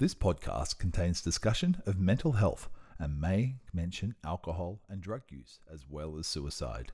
[0.00, 5.84] This podcast contains discussion of mental health and may mention alcohol and drug use as
[5.90, 6.92] well as suicide.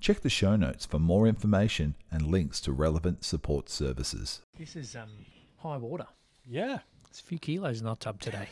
[0.00, 4.42] Check the show notes for more information and links to relevant support services.
[4.58, 5.08] This is um,
[5.58, 6.06] high water.
[6.44, 6.80] Yeah.
[7.08, 8.48] It's a few kilos in the hot tub today.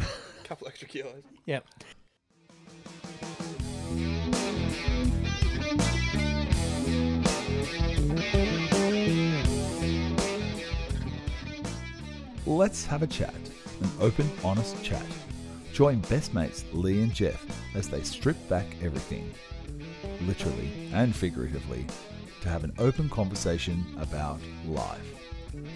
[0.00, 0.04] A
[0.42, 1.22] couple extra kilos.
[1.46, 1.64] Yep.
[12.48, 13.34] Let's have a chat,
[13.82, 15.04] an open, honest chat.
[15.74, 17.44] Join best mates Lee and Jeff
[17.76, 19.30] as they strip back everything,
[20.22, 21.84] literally and figuratively,
[22.40, 25.14] to have an open conversation about life.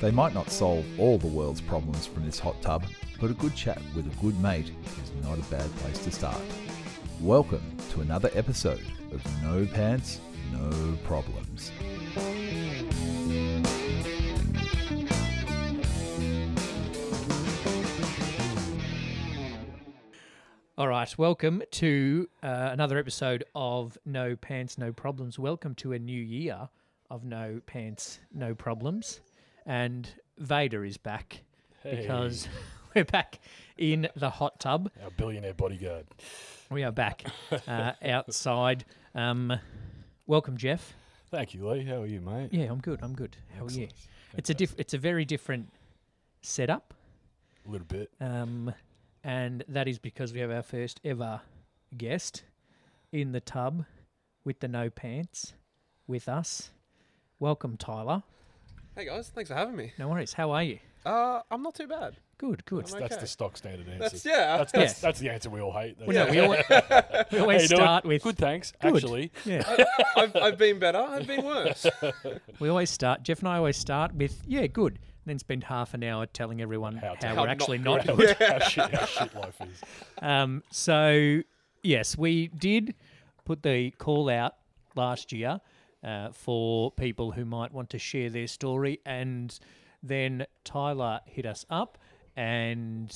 [0.00, 2.84] They might not solve all the world's problems from this hot tub,
[3.20, 6.40] but a good chat with a good mate is not a bad place to start.
[7.20, 11.70] Welcome to another episode of No Pants, No Problems.
[20.78, 21.16] All right.
[21.18, 25.38] Welcome to uh, another episode of No Pants, No Problems.
[25.38, 26.68] Welcome to a new year
[27.10, 29.20] of No Pants, No Problems.
[29.66, 31.42] And Vader is back
[31.84, 32.48] because
[32.94, 33.38] we're back
[33.76, 34.90] in the hot tub.
[35.04, 36.06] Our billionaire bodyguard.
[36.70, 37.24] We are back
[37.68, 38.84] uh, outside.
[39.14, 39.52] Um,
[40.26, 40.94] welcome, Jeff.
[41.30, 41.84] Thank you, Lee.
[41.84, 42.48] How are you, mate?
[42.50, 43.00] Yeah, I'm good.
[43.02, 43.36] I'm good.
[43.56, 43.84] How are you?
[43.84, 43.92] Excellent.
[44.38, 45.68] It's a diff- It's a very different
[46.40, 46.94] setup.
[47.66, 48.10] A little bit.
[48.20, 48.72] Um,
[49.24, 51.40] and that is because we have our first ever
[51.96, 52.42] guest
[53.12, 53.84] in the tub
[54.44, 55.54] with the no pants
[56.06, 56.70] with us.
[57.38, 58.22] Welcome, Tyler.
[58.96, 59.92] Hey guys, thanks for having me.
[59.98, 60.32] No worries.
[60.32, 60.78] How are you?
[61.04, 62.16] Uh, I'm not too bad.
[62.38, 62.86] Good, good.
[62.92, 63.20] I'm That's okay.
[63.20, 63.98] the stock standard answer.
[64.00, 64.56] That's yeah.
[64.58, 64.98] That's, that's, Yeah.
[65.08, 65.96] that's the answer we all hate.
[65.98, 66.64] That's Well, no, we always,
[67.32, 67.80] we always How you doing?
[67.80, 68.72] start with Good, thanks.
[68.80, 68.94] Good.
[68.96, 69.84] Actually, yeah.
[70.16, 70.98] I've, I've been better.
[70.98, 71.86] I've been worse.
[72.60, 73.22] We always start.
[73.22, 74.98] Jeff and I always start with yeah, good.
[75.24, 78.90] Then spend half an hour telling everyone how, How- we're actually not not how, shit,
[78.94, 79.80] how shit life is.
[80.22, 81.40] Um, so
[81.82, 82.94] yes, we did
[83.44, 84.54] put the call out
[84.94, 85.60] last year
[86.04, 89.58] uh, for people who might want to share their story, and
[90.02, 91.98] then Tyler hit us up
[92.36, 93.12] and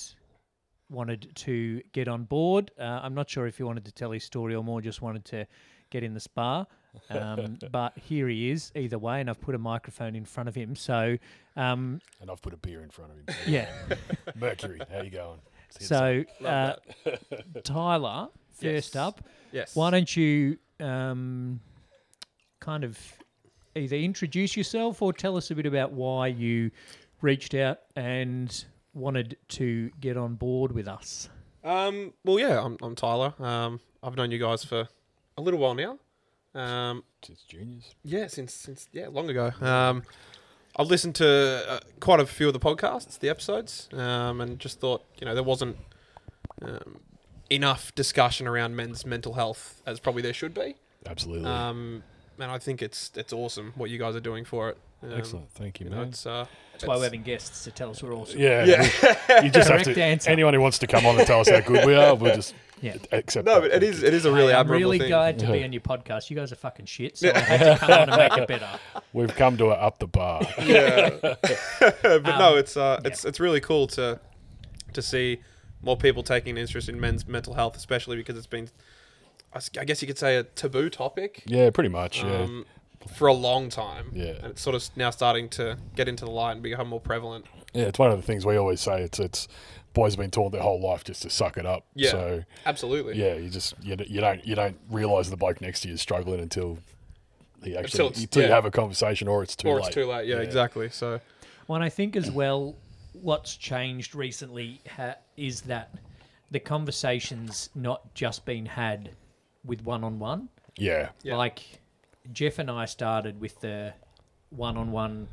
[0.90, 2.70] wanted to get on board.
[2.78, 5.24] Uh, I'm not sure if he wanted to tell his story or more just wanted
[5.26, 5.46] to
[5.90, 6.64] get in the spa.
[7.10, 10.54] Um, but here he is, either way, and I've put a microphone in front of
[10.54, 10.76] him.
[10.76, 11.16] So,
[11.56, 13.34] um, And I've put a beer in front of him.
[13.52, 13.68] yeah.
[14.34, 15.38] Mercury, how you going?
[15.78, 16.74] So, uh,
[17.64, 18.96] Tyler, first Yes.
[18.96, 19.20] up,
[19.52, 19.74] yes.
[19.76, 21.60] Why don't you um,
[22.60, 22.98] kind of
[23.74, 26.70] either introduce yourself or tell us a bit about why you
[27.20, 28.64] reached out and
[28.94, 31.28] wanted to get on board with us?
[31.64, 32.12] Um.
[32.24, 32.64] Well, yeah.
[32.64, 33.34] I'm, I'm Tyler.
[33.40, 33.80] Um.
[34.02, 34.88] I've known you guys for
[35.36, 35.98] a little while now.
[36.56, 37.04] Um.
[37.28, 37.94] It's juniors.
[38.02, 38.26] Yeah.
[38.28, 39.52] Since since yeah, long ago.
[39.60, 40.02] Um.
[40.78, 44.78] I've listened to uh, quite a few of the podcasts, the episodes, um, and just
[44.78, 45.78] thought you know there wasn't
[46.60, 47.00] um,
[47.50, 50.76] enough discussion around men's mental health as probably there should be.
[51.06, 51.48] Absolutely.
[51.48, 52.02] Um,
[52.38, 54.78] and I think it's it's awesome what you guys are doing for it.
[55.02, 55.50] Um, Excellent.
[55.52, 56.08] Thank you, You know, man.
[56.08, 58.40] it's uh, That's why we're having guests to tell us we're awesome.
[58.40, 58.64] Yeah.
[58.64, 59.42] yeah.
[59.44, 60.02] You just have to.
[60.02, 60.30] answer.
[60.30, 62.54] Anyone who wants to come on and tell us how good we are, we'll just
[62.80, 62.96] Yeah.
[63.12, 63.46] accept.
[63.46, 63.60] no, that.
[63.60, 64.08] but it Thank is you.
[64.08, 65.08] it is a really Hey, I'm admirable really thing.
[65.08, 66.30] glad to be on your podcast.
[66.30, 68.68] You guys are fucking shit, so I had to come on and make it better.
[69.12, 70.42] We've come to a up the bar.
[70.62, 74.18] yeah, but no, Um, it's uh, it's it's really cool to
[74.94, 75.40] to see
[75.82, 78.68] more people taking an interest in men's mental health, especially because it's been,
[79.78, 82.22] I guess you could say, a taboo topic yeah, pretty much.
[82.24, 82.46] Yeah.
[83.06, 84.10] For a long time.
[84.12, 84.34] Yeah.
[84.42, 87.46] and it's sort of now starting to get into the light and become more prevalent.
[87.74, 89.02] Yeah, it's one of the things we always say.
[89.02, 89.48] It's it's
[89.92, 91.84] boys have been taught their whole life just to suck it up.
[91.94, 92.10] Yeah.
[92.10, 93.16] So Absolutely.
[93.16, 96.00] yeah, you just you, you don't you don't realize the bloke next to you is
[96.00, 96.78] struggling until
[97.62, 98.48] he actually Until until, it's- you yeah.
[98.54, 99.86] have a conversation or it's too or late.
[99.86, 100.26] it's too late.
[100.26, 100.88] Yeah, exactly.
[100.90, 101.20] So
[101.68, 102.76] Well, and I think as well,
[103.12, 105.94] what's changed recently ha- is that
[106.50, 109.10] the conversation's not just been had
[109.64, 110.48] with one on one.
[110.78, 111.36] Yeah, Yeah.
[111.36, 111.60] Like
[112.32, 113.94] Jeff and I started with the
[114.50, 115.28] one on one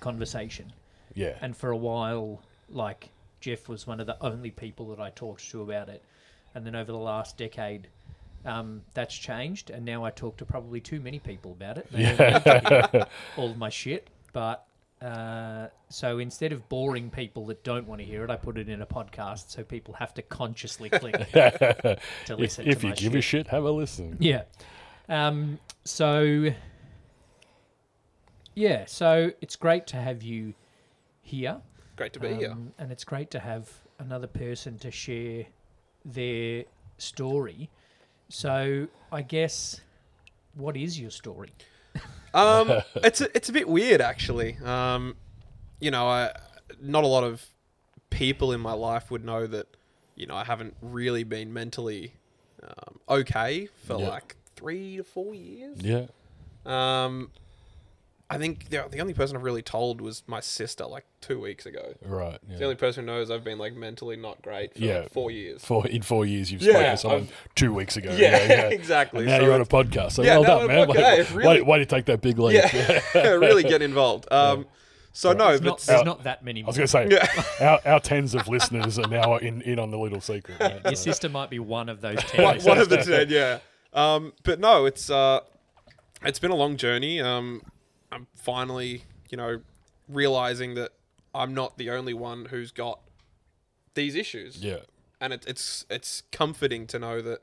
[0.00, 0.72] conversation,
[1.14, 5.10] yeah, and for a while, like Jeff was one of the only people that I
[5.10, 6.02] talked to about it,
[6.54, 7.88] and then over the last decade.
[8.42, 11.86] Um, that's changed, and now I talk to probably too many people about it.
[11.92, 14.64] They all need to hear all of my shit, but
[15.02, 18.68] uh, so instead of boring people that don't want to hear it, I put it
[18.68, 21.98] in a podcast so people have to consciously click to
[22.28, 23.14] if, listen if to you my give shit.
[23.14, 24.16] a shit, have a listen.
[24.20, 24.42] Yeah.
[25.10, 26.50] Um, so,
[28.54, 30.54] yeah, so it's great to have you
[31.20, 31.60] here.
[31.96, 32.52] great to be here.
[32.52, 33.68] um, And it's great to have
[33.98, 35.46] another person to share
[36.04, 36.64] their
[36.98, 37.70] story.
[38.28, 39.80] So, I guess,
[40.54, 41.50] what is your story?
[42.32, 44.56] Um, it's a, it's a bit weird actually.
[44.64, 45.16] Um,
[45.80, 46.32] you know, I,
[46.80, 47.44] not a lot of
[48.10, 49.66] people in my life would know that,
[50.14, 52.14] you know, I haven't really been mentally
[52.62, 54.08] um, okay for Yeah.
[54.08, 55.78] like three to four years.
[55.80, 56.06] Yeah.
[56.66, 57.30] Um,
[58.32, 61.66] I think the, the only person I've really told was my sister like two weeks
[61.66, 61.94] ago.
[62.04, 62.38] Right.
[62.48, 62.58] Yeah.
[62.58, 64.98] The only person who knows I've been like mentally not great for Yeah.
[65.00, 65.64] like, four years.
[65.64, 68.14] Four, in four years, you've Yeah, spoken to someone I've- two weeks ago.
[68.16, 68.36] Yeah,
[68.68, 69.20] exactly.
[69.20, 70.12] And now So you're on a podcast.
[70.12, 70.78] So Yeah, well done, I'm man.
[70.78, 71.30] on a Way, podcast.
[71.34, 72.62] way, Really- way to take that big leap.
[72.72, 73.00] Yeah,
[73.32, 74.28] really get involved.
[74.32, 74.66] Um,
[75.12, 76.62] so no, There's but not, there's not that many.
[76.62, 79.90] I was going to say, our, our tens of listeners are now in, in on
[79.90, 80.60] the little secret.
[80.60, 80.82] mate.
[80.84, 82.44] Your sister might be one of those ten.
[82.44, 83.58] one, one of the ten, yeah.
[83.92, 85.40] Um, but no, it's uh,
[86.22, 87.20] it's been a long journey.
[87.20, 87.62] Um,
[88.12, 89.60] I'm finally, you know,
[90.08, 90.90] realizing that
[91.34, 93.00] I'm not the only one who's got
[93.94, 94.78] these issues, Yeah.
[95.20, 97.40] and it, it's it's comforting to know that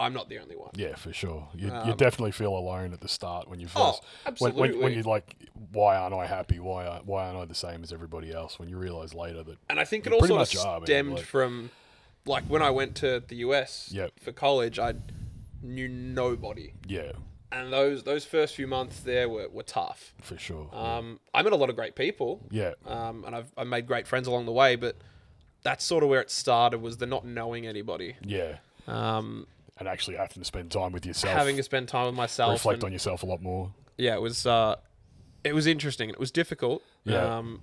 [0.00, 0.70] I'm not the only one.
[0.74, 1.48] Yeah, for sure.
[1.54, 3.92] You, you Um, definitely feel alone at the start when you Oh,
[4.24, 4.40] first.
[4.40, 4.94] when, when, when absolutely.
[4.94, 5.36] you're like,
[5.72, 6.58] why aren't I happy?
[6.58, 8.58] Why aren't, why aren't I the same as everybody else?
[8.58, 9.58] When you realize later that.
[9.70, 11.70] And I think it You all sort of much are, man, stemmed like- from,
[12.26, 14.12] like when I went to the US Yep.
[14.20, 14.94] for college, I
[15.62, 17.12] knew nobody, Yeah,
[17.50, 20.14] and those those first few months there were, were tough.
[20.20, 20.68] for sure.
[20.72, 22.72] Um, I met a lot of great people, yeah.
[22.86, 24.76] um, and I've I made great friends along the way.
[24.76, 24.96] But
[25.62, 28.56] that's sort of where it started was the not knowing anybody, Yeah.
[28.88, 29.46] um,
[29.78, 31.34] And actually having to spend time with yourself.
[31.36, 32.52] having to spend time with myself.
[32.52, 33.72] reflect and- on yourself a lot more.
[33.96, 34.76] yeah, it was uh,
[35.44, 36.08] it was interesting.
[36.10, 36.82] It was difficult.
[37.04, 37.38] Yeah.
[37.38, 37.60] Um,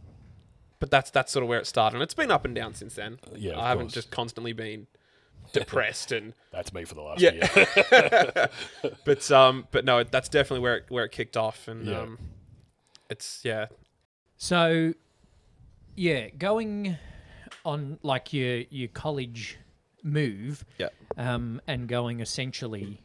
[0.80, 2.96] but that's that's sort of where it started, and it's been up and down since
[2.96, 3.20] then.
[3.36, 3.94] Yeah, I haven't course.
[3.96, 4.88] just constantly been
[5.54, 7.32] depressed and That's me for the last Yeah.
[7.34, 8.50] year.
[9.06, 12.02] but um but no, that's definitely where it where it kicked off, and Yeah.
[12.02, 12.18] um,
[13.10, 13.68] it's yeah
[14.38, 14.94] So,
[15.96, 16.98] yeah, going
[17.66, 19.58] on like your your college
[20.04, 23.02] move, yeah um, and going essentially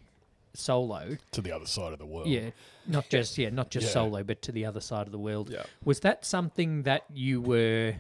[0.55, 1.17] solo.
[1.33, 2.29] to the other side of the world.
[2.29, 2.51] Yeah,
[2.87, 3.93] not just yeah, not just Yeah.
[3.93, 5.51] solo, but to the other side of the world.
[5.51, 5.65] Yeah.
[5.85, 7.95] Was that something that you were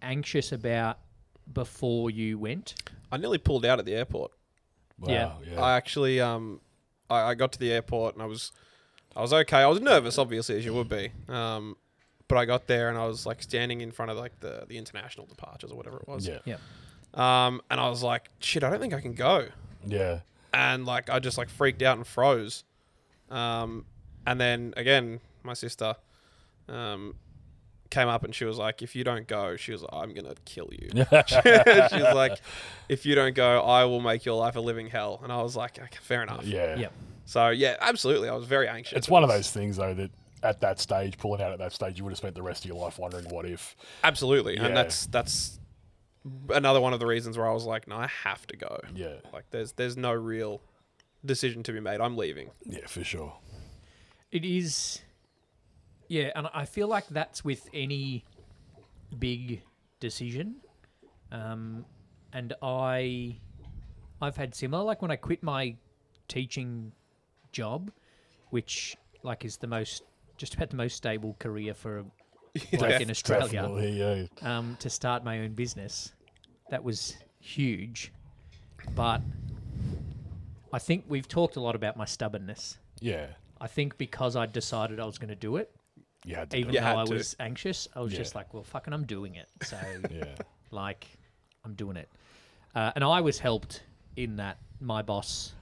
[0.00, 0.98] anxious about
[1.52, 2.74] before you went?
[3.10, 4.32] I nearly pulled out at the airport.
[4.98, 5.32] Wow, Yeah.
[5.52, 5.60] yeah.
[5.60, 6.60] I actually um
[7.10, 8.52] I, I got to the airport and I was
[9.16, 9.58] I was okay.
[9.58, 11.10] I was nervous, obviously, as you would be.
[11.28, 11.76] Um,
[12.28, 14.76] but I got there and I was like standing in front of like the the
[14.78, 16.26] international departures or whatever it was.
[16.28, 16.38] yeah.
[16.44, 16.56] Yeah.
[17.14, 19.48] Um, and I was like, shit, I don't think I can go.
[19.86, 20.20] Yeah.
[20.52, 22.64] and like I just like freaked out and froze.
[23.30, 23.86] Um,
[24.26, 25.96] and then again, my sister
[26.68, 27.14] um,
[27.90, 30.34] came up and she was like, "If you don't go, she was like, I'm gonna
[30.44, 32.38] kill you." she was like,
[32.88, 35.56] "If you don't go, I will make your life a living hell." And I was
[35.56, 36.76] like, okay, "Fair enough." Yeah.
[36.76, 36.88] Yeah.
[37.24, 38.96] So yeah, absolutely, I was very anxious.
[38.96, 40.10] It's one of those things though that
[40.42, 42.68] at that stage, pulling out at that stage, you would have spent the rest of
[42.70, 43.76] your life wondering what if.
[44.04, 44.66] Absolutely, Yeah.
[44.66, 45.58] and that's that's
[46.50, 49.14] another one of the reasons where I was like, "No, I have to go." Yeah.
[49.32, 50.60] Like, there's there's no real
[51.24, 52.00] decision to be made.
[52.00, 52.50] I'm leaving.
[52.64, 53.34] Yeah, for sure.
[54.30, 55.00] It is,
[56.08, 58.24] yeah, and I feel like that's with any
[59.18, 59.62] big
[60.00, 60.56] decision.
[61.30, 61.84] Um,
[62.32, 63.38] and I,
[64.20, 64.82] I've had similar.
[64.82, 65.76] Like when I quit my
[66.26, 66.92] teaching
[67.52, 67.90] job,
[68.50, 70.02] which like is the most,
[70.36, 72.04] just about the most stable career for,
[72.72, 74.58] like in Australia, yeah.
[74.58, 76.12] um, to start my own business.
[76.70, 78.12] That was huge,
[78.94, 79.20] but
[80.72, 82.78] I think we've talked a lot about my stubbornness.
[83.00, 83.26] Yeah.
[83.60, 85.74] I think because I decided I was going to do it,
[86.24, 87.14] You had to even do You though had I to.
[87.14, 88.18] was anxious, I was Yeah.
[88.18, 89.48] just like, well, fucking, I'm doing it.
[89.62, 89.78] So.
[90.10, 90.24] Yeah.
[90.70, 91.06] like,
[91.64, 92.08] I'm doing it.
[92.74, 93.82] Uh, and I was helped
[94.16, 95.54] in that my boss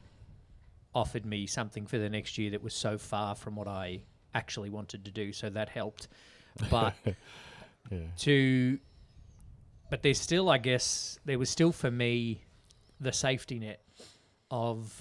[0.94, 4.00] offered me something for the next year that was so far from what I
[4.34, 5.32] actually wanted to do.
[5.32, 6.08] So that helped.
[6.70, 6.94] But
[7.90, 7.98] Yeah.
[8.18, 8.78] to,
[9.90, 12.42] but there's still, I guess, there was still for me
[12.98, 13.80] the safety net
[14.50, 15.00] of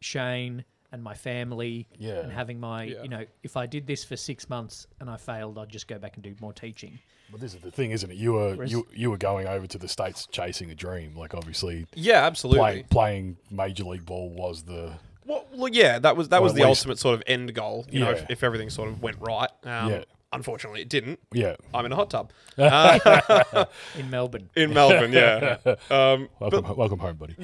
[0.00, 2.20] Shane and my family Yeah.
[2.20, 3.02] and having my, Yeah.
[3.02, 5.98] you know, if I did this for six months and I failed, I'd just go
[5.98, 6.98] back and do more teaching.
[7.30, 8.16] But this is the thing, isn't it?
[8.16, 11.16] You were you you were going over to the states chasing a dream.
[11.16, 12.60] Like obviously, Yeah, absolutely.
[12.60, 14.92] playing playing major league ball was the
[15.24, 17.84] Well, well, yeah, that was that Or was the least- ultimate sort of end goal.
[17.90, 19.50] You know, if, if everything sort of went right.
[19.64, 20.04] Um, Yeah.
[20.36, 21.18] Unfortunately, it didn't.
[21.32, 21.56] yeah.
[21.74, 23.64] I'm in a hot tub uh,
[23.98, 25.12] In Melbourne, in Melbourne.
[25.12, 25.56] Yeah.
[25.90, 27.34] Um, Welcome, welcome home, buddy.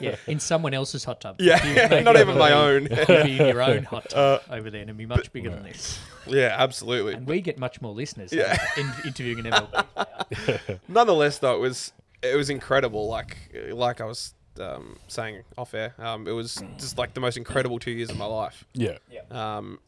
[0.00, 1.36] yeah, in someone else's hot tub.
[1.40, 1.58] yeah.
[1.90, 2.84] Maybe Not even my own.
[2.84, 5.50] be- you'll be in your own hot tub over there and it'll be much bigger
[5.50, 5.98] than this.
[6.26, 7.14] yeah, absolutely.
[7.14, 8.56] And we get much more listeners Yeah.
[8.76, 10.80] in, interviewing an MLB.
[10.88, 13.08] Nonetheless, though, it was it was incredible.
[13.08, 13.36] Like
[13.72, 17.78] like I was um, saying off air, um, it was just like the most incredible
[17.78, 18.64] two years of my life.
[18.74, 18.98] Yeah.
[19.30, 19.78] um,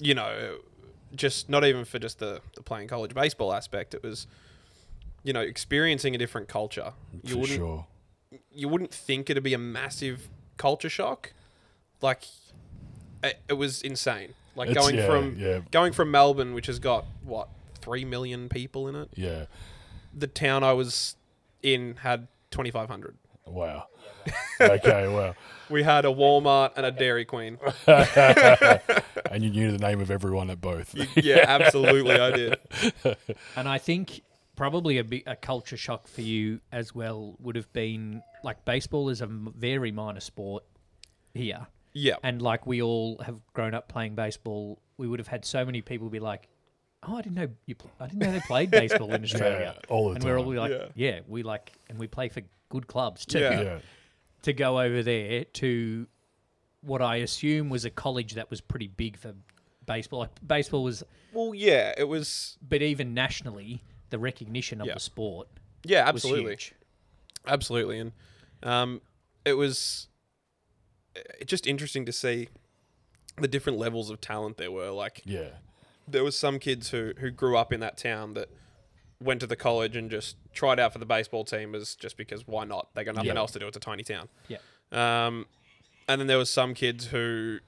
[0.00, 0.58] you know,
[1.14, 3.94] just not even for just the, the playing college baseball aspect.
[3.94, 4.26] It was,
[5.22, 6.92] you know, experiencing a different culture.
[7.22, 7.86] You for wouldn't sure.
[8.52, 11.32] you wouldn't think it'd be a massive culture shock.
[12.00, 12.24] Like,
[13.22, 14.34] it, it was insane.
[14.56, 15.60] Like It's- going yeah, from yeah.
[15.70, 17.48] going from Melbourne, which has got what
[17.80, 19.08] three million people in it.
[19.14, 19.46] Yeah.
[20.14, 21.16] the town I was
[21.62, 23.16] in had 2,500.
[23.46, 23.86] Wow.
[24.60, 25.34] okay, well,
[25.70, 27.58] We had a Walmart and a Dairy Queen.
[27.86, 30.94] and you knew the name of everyone at both.
[31.16, 32.58] Yeah, absolutely, I did.
[33.56, 34.22] And I think
[34.56, 39.08] probably a big, a culture shock for you as well would have been like baseball
[39.08, 40.64] is a very minor sport
[41.34, 44.78] here, Yeah, and like we all have grown up playing baseball.
[44.98, 46.48] We would have had so many people be like,
[47.02, 47.74] "Oh, I didn't know you.
[47.74, 50.52] Pl- I didn't know they played baseball in Australia." Yeah, all the and we're all
[50.54, 50.86] like, Yeah.
[50.94, 51.20] yeah.
[51.26, 53.38] we like, and we play for good clubs too.
[53.38, 53.60] Yeah.
[53.62, 53.78] yeah.
[54.42, 56.06] To go over there to
[56.80, 59.34] what I assume was a college that was pretty big for
[59.86, 60.20] baseball.
[60.20, 62.58] Like baseball was, well, yeah, it was.
[62.66, 64.94] but even nationally, the recognition of Yeah.
[64.94, 65.48] the sport
[65.84, 66.52] Yeah, was absolutely.
[66.52, 66.72] huge.
[67.46, 68.12] Absolutely, and
[68.62, 69.00] um,
[69.44, 70.08] it was
[71.16, 72.48] uh, just interesting to see
[73.40, 74.90] the different levels of talent there were.
[74.90, 75.50] Like Yeah.
[76.08, 78.48] there was some kids who who grew up in that town that
[79.24, 82.46] went to the college and just tried out for the baseball team was just because
[82.46, 82.88] why not?
[82.94, 83.38] They got nothing Yeah.
[83.38, 83.66] else to do.
[83.66, 84.28] It's a tiny town.
[84.48, 84.58] Yeah.
[84.90, 85.46] Um,
[86.08, 87.58] and then there was some kids who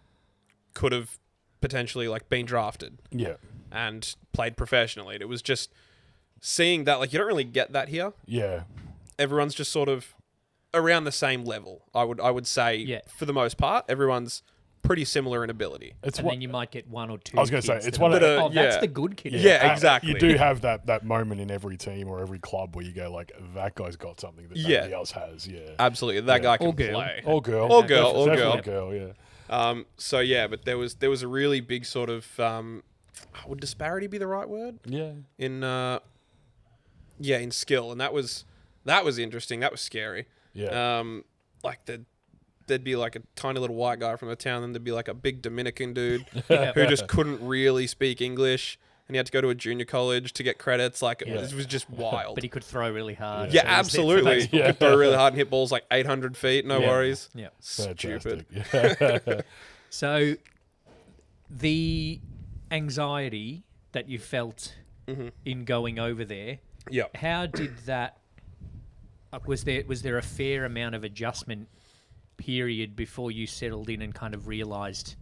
[0.74, 1.18] could have
[1.60, 3.36] potentially like been drafted Yeah.
[3.72, 5.14] and played professionally.
[5.14, 5.72] And it was just
[6.40, 8.12] seeing that like you don't really get that here.
[8.26, 8.64] Yeah.
[9.18, 10.12] everyone's just sort of
[10.74, 11.84] around the same level.
[11.94, 13.00] I would I would say Yeah.
[13.06, 14.42] for the most part, everyone's
[14.84, 15.94] pretty similar in ability.
[16.04, 17.36] It's and what then you might get one or two.
[17.36, 18.80] I was gonna gonna say, it's one of- That are- oh, that's yeah.
[18.80, 19.32] the good kid.
[19.32, 20.12] Yeah, uh, exactly.
[20.12, 23.10] You do have that that moment in every team or every club where you go
[23.10, 24.76] like, that guy's got something that Yeah.
[24.78, 25.48] nobody else has.
[25.48, 25.60] Yeah.
[25.78, 26.42] Absolutely, that Yeah.
[26.42, 26.92] guy can Or girl.
[26.94, 27.22] play.
[27.24, 27.72] Or girl.
[27.72, 28.90] Or girl, Definitely- or definitely girl.
[28.90, 28.94] girl.
[28.94, 29.12] Yeah.
[29.68, 32.82] Um, so yeah, but there was there was a really big sort of um,
[33.46, 35.12] would disparity be the right word Yeah.
[35.38, 35.98] in uh,
[37.18, 38.44] yeah in skill, and that was
[38.84, 39.60] that was interesting.
[39.60, 40.26] That was scary.
[40.52, 40.98] Yeah.
[40.98, 41.24] Um,
[41.62, 42.02] like the.
[42.66, 45.08] There'd be like a tiny little white guy from the town, then there'd be like
[45.08, 49.40] a big Dominican dude who just couldn't really speak English, and he had to go
[49.40, 51.02] to a junior college to get credits.
[51.02, 51.40] Like it, Yeah.
[51.42, 52.34] was, it was just wild.
[52.36, 53.52] But he could throw really hard.
[53.52, 54.34] yeah, so he was there for absolutely.
[54.36, 54.60] baseball.
[54.60, 54.66] Yeah.
[54.68, 56.64] Could throw really hard and hit balls like 800 feet.
[56.66, 56.88] No Yeah.
[56.88, 57.28] worries.
[57.34, 57.48] Yeah.
[57.60, 58.46] Stupid.
[58.64, 59.22] Fantastic.
[59.26, 59.40] Yeah.
[59.90, 60.34] So
[61.48, 62.20] the
[62.70, 64.74] anxiety that you felt
[65.06, 65.28] Mm-hmm.
[65.44, 67.04] in going over there, Yeah.
[67.14, 68.16] how did that?
[69.34, 71.68] uh, Was there was there a fair amount of adjustment
[72.36, 75.16] period before you settled in and kind of realised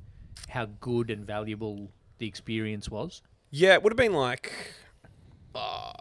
[0.49, 3.23] how good and valuable the experience was?
[3.51, 4.53] Yeah, it would have been like
[5.55, 5.93] uh,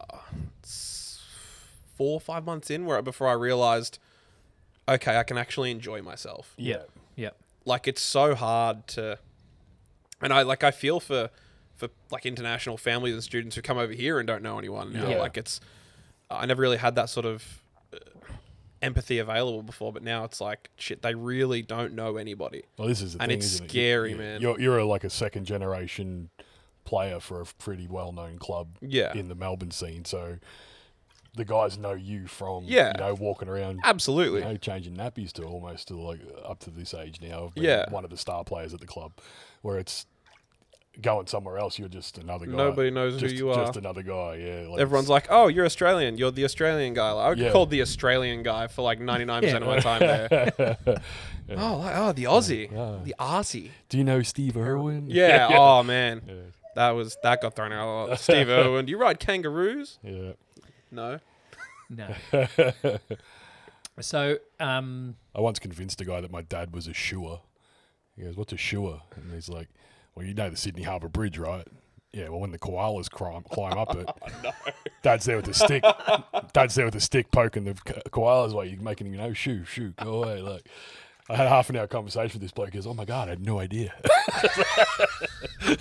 [1.96, 4.00] four or five months in where before I realized,
[4.88, 6.53] okay, I can actually enjoy myself.
[6.58, 6.84] yeah.
[7.15, 7.32] Yeah.
[7.65, 9.20] Like it's so hard to,
[10.22, 11.30] and I like I feel for
[11.75, 14.94] for like international families and students who come over here and don't know anyone.
[14.94, 15.10] Now.
[15.10, 15.18] Yeah.
[15.20, 15.60] Like it's,
[16.30, 17.61] I never really had that sort of
[18.82, 21.02] empathy available before, but now it's like shit.
[21.02, 22.64] They really don't know anybody.
[22.78, 23.70] Well, this is the And thing, it's isn't it?
[23.70, 24.42] scary, You- man.
[24.42, 26.30] You're you're a, like a second generation
[26.84, 29.14] player for a pretty well known club Yeah.
[29.16, 30.40] in the Melbourne scene, so
[31.34, 32.92] the guys know you from Yeah.
[32.94, 34.40] you know walking around Absolutely.
[34.42, 37.68] you know, changing nappies to almost to like up to this age now of being
[37.68, 37.90] Yeah.
[37.90, 39.14] one of the star players at the club,
[39.62, 40.06] where it's
[41.00, 42.55] going somewhere else, you're just another guy.
[42.55, 43.55] Nobody knows who just, you are.
[43.65, 44.36] Just another guy.
[44.36, 44.67] Yeah.
[44.69, 46.17] Like Everyone's like, "Oh, you're Australian.
[46.17, 47.51] You're the Australian guy." Like, I get Yeah.
[47.51, 50.77] called the Australian guy for like 99% of my time there.
[51.53, 53.00] Oh, like, oh, the Aussie, Yeah.
[53.03, 53.71] the Aussie.
[53.89, 55.05] Do you know Steve Irwin?
[55.10, 55.50] Yeah.
[55.51, 56.33] Oh man, Yeah.
[56.75, 58.19] that was that got thrown out a lot.
[58.19, 58.86] Steve Irwin.
[58.86, 60.00] Do you ride kangaroos?
[60.03, 60.31] yeah.
[60.91, 61.19] No.
[61.89, 62.07] No.
[64.00, 67.41] so, um, I once convinced a guy that my dad was a shoer.
[68.15, 69.67] He goes, "What's a shoer?" And he's like,
[70.15, 71.68] "Well, you know the Sydney Harbour Bridge, right?"
[72.13, 72.30] Yeah.
[72.30, 74.10] Well, when the koalas climb, climb up it,
[74.46, 74.51] oh,
[75.01, 75.84] Dad's there with the stick.
[76.53, 79.63] Dad's there with the stick poking the koalas while you're making him, you know, shoo,
[79.65, 80.41] shoo, go away.
[80.41, 80.68] Like,
[81.30, 82.70] I had a half an hour conversation with this bloke.
[82.70, 83.94] He goes, "Oh my god, I had no idea."
[85.65, 85.77] when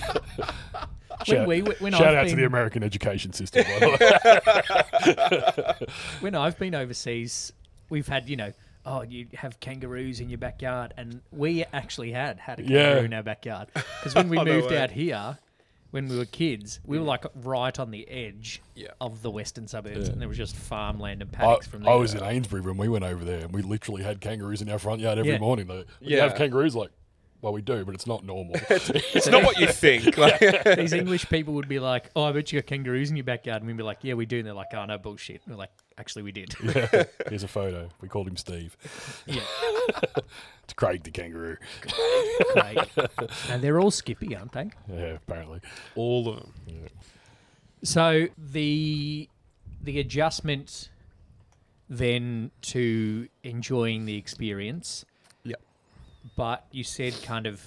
[1.25, 3.65] Shout- we when Shout I've out been, to the American education system.
[3.65, 5.87] By the way.
[6.21, 7.53] when I've been overseas,
[7.89, 8.53] we've had you know,
[8.91, 12.85] oh, you have kangaroos in your backyard, and we actually had had a Yeah.
[12.87, 14.79] kangaroo in our backyard because when we Oh, moved way.
[14.79, 15.39] out here,
[15.93, 17.09] when we were kids, we were mm.
[17.09, 18.89] like right on the edge Yeah.
[19.01, 21.93] of the western suburbs, and there was just farmland and I, paddocks from there.
[21.93, 24.69] I was in Ainsbury when we went over there, and we literally had kangaroos in
[24.69, 25.39] our front yard every Yeah.
[25.39, 25.69] morning.
[25.69, 26.91] Like, you have kangaroos, like,
[27.43, 28.55] well, we do, but it's not normal.
[28.71, 30.17] It's not what you think.
[30.19, 30.41] Like,
[30.77, 33.63] These English people would be like, "Oh, I bet you got kangaroos in your backyard,"
[33.63, 35.59] and we'd be like, "Yeah, we do." And they're like, "Oh no, bullshit." And we're
[35.59, 35.71] like,
[36.01, 37.05] "Actually, we did." Yeah.
[37.29, 37.89] Here's a photo.
[38.01, 38.77] We called him Steve.
[39.27, 39.43] yeah,
[40.65, 41.57] It's Craig the kangaroo.
[42.55, 42.79] great.
[43.51, 44.71] and they're all skippy, aren't they?
[44.91, 45.61] Yeah, apparently.
[45.95, 46.53] all of them.
[46.67, 46.89] Yeah.
[47.83, 49.29] So the
[49.83, 50.91] the adjustment
[51.89, 55.05] then to enjoying the experience,
[55.45, 55.57] Yeah.
[56.37, 57.63] but you said kind of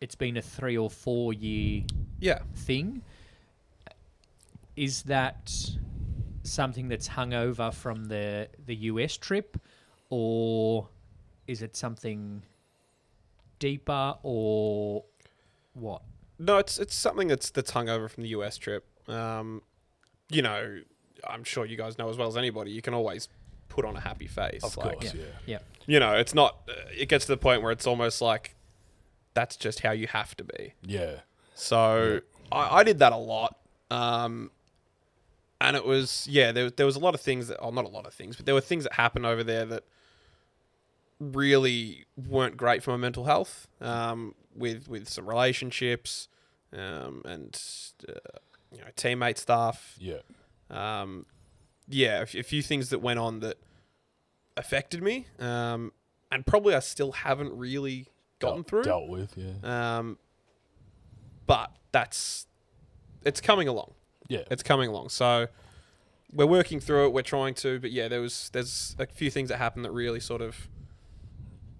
[0.00, 1.84] it's been a three or four year
[2.20, 2.40] Yeah.
[2.54, 3.02] thing.
[4.76, 5.52] Is that
[6.50, 9.58] something that's hung over from the the US trip,
[10.10, 10.88] or
[11.46, 12.42] is it something
[13.58, 15.04] deeper, or
[15.74, 16.02] what?
[16.38, 18.84] No, it's it's something that's that's hung over from the US trip.
[19.08, 19.62] Um,
[20.28, 20.80] you know,
[21.26, 22.70] I'm sure you guys know as well as anybody.
[22.70, 23.28] You can always
[23.68, 24.64] put on a happy face.
[24.64, 25.24] Of like, course, yeah.
[25.46, 25.58] Yeah.
[25.86, 26.56] You know, it's not.
[26.68, 28.54] Uh, it gets to the point where it's almost like
[29.34, 30.74] that's just how you have to be.
[30.82, 31.20] Yeah.
[31.54, 33.58] So I, I did that a lot.
[33.90, 34.50] Um,
[35.60, 37.88] and it was yeah, there there was a lot of things that, oh, not a
[37.88, 39.84] lot of things, but there were things that happened over there that
[41.18, 43.68] really weren't great for my mental health.
[43.80, 46.28] Um, with with some relationships,
[46.72, 47.60] um, and
[48.08, 48.12] uh,
[48.72, 49.96] you know teammate stuff.
[49.98, 50.20] Yeah.
[50.70, 51.26] Um,
[51.88, 53.58] yeah, a, few things that went on that
[54.56, 55.26] affected me.
[55.38, 55.92] Um,
[56.32, 58.08] and probably I still haven't really
[58.40, 58.82] gotten Dealt- through.
[58.82, 59.98] Dealt with, yeah.
[59.98, 60.18] Um,
[61.46, 62.46] but that's
[63.24, 63.92] it's coming along.
[64.28, 64.42] Yeah.
[64.50, 65.10] It's coming along.
[65.10, 65.48] So
[66.32, 67.12] we're working through it.
[67.12, 70.20] We're trying to, but yeah, there was there's a few things that happened that really
[70.20, 70.68] sort of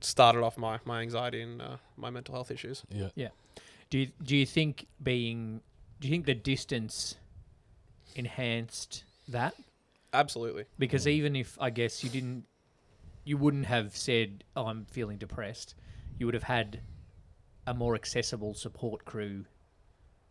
[0.01, 2.83] started off my my anxiety and uh, my mental health issues.
[2.91, 3.09] yeah.
[3.15, 3.29] Yeah.
[3.89, 5.61] Do you, do you think being
[6.01, 7.17] do you think the distance
[8.15, 9.55] enhanced that?
[10.13, 10.65] Absolutely.
[10.79, 12.45] Because even if I guess you didn't,
[13.25, 15.75] you wouldn't have said, "Oh, I'm feeling depressed."
[16.19, 16.81] You would have had
[17.67, 19.45] a more accessible support crew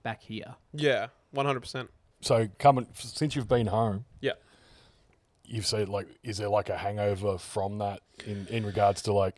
[0.04, 0.56] back here.
[0.74, 1.90] Yeah, one hundred percent.
[2.26, 4.32] So coming since you've been home, Yeah.
[5.46, 9.36] you've said like, is there like a hangover from that in in regards to like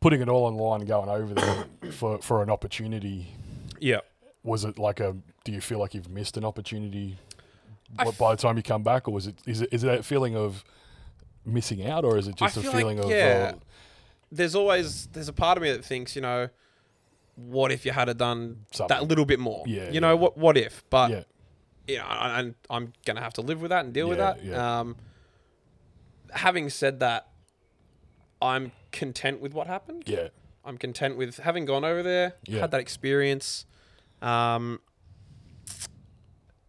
[0.00, 3.34] putting it all online and going over there for for an opportunity?
[3.80, 4.00] Yeah.
[4.44, 5.16] Was it like a?
[5.44, 7.18] Do you feel like you've missed an opportunity
[7.98, 10.04] I by the time you come back, or was it is it is it that
[10.04, 10.62] feeling of
[11.44, 13.52] missing out, or is it just a feel like, feeling of yeah.
[13.54, 13.58] uh,
[14.30, 16.48] There's always there's a part of me that thinks, you know,
[17.34, 18.96] what if you had done Something.
[18.96, 19.64] that little bit more?
[19.66, 20.38] Yeah, You know what?
[20.38, 20.84] What if?
[20.90, 21.22] But yeah,
[21.98, 24.44] know, and I'm gonna have to live with that and deal with that.
[24.44, 24.80] yeah.
[24.80, 24.96] Um,
[26.32, 27.28] having said that,
[28.42, 30.04] I'm content with what happened.
[30.06, 30.28] yeah,
[30.64, 32.60] I'm content with having gone over there, Yeah.
[32.60, 33.66] had that experience.
[34.22, 34.80] Um,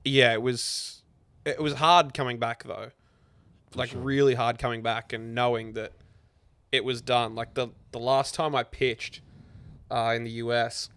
[0.03, 1.03] yeah, it was
[1.45, 2.91] it was hard coming back though,
[3.75, 4.01] like sure.
[4.01, 5.93] really hard coming back and knowing that
[6.71, 7.35] it was done.
[7.35, 9.21] Like the the last time I pitched
[9.89, 10.89] uh, in the US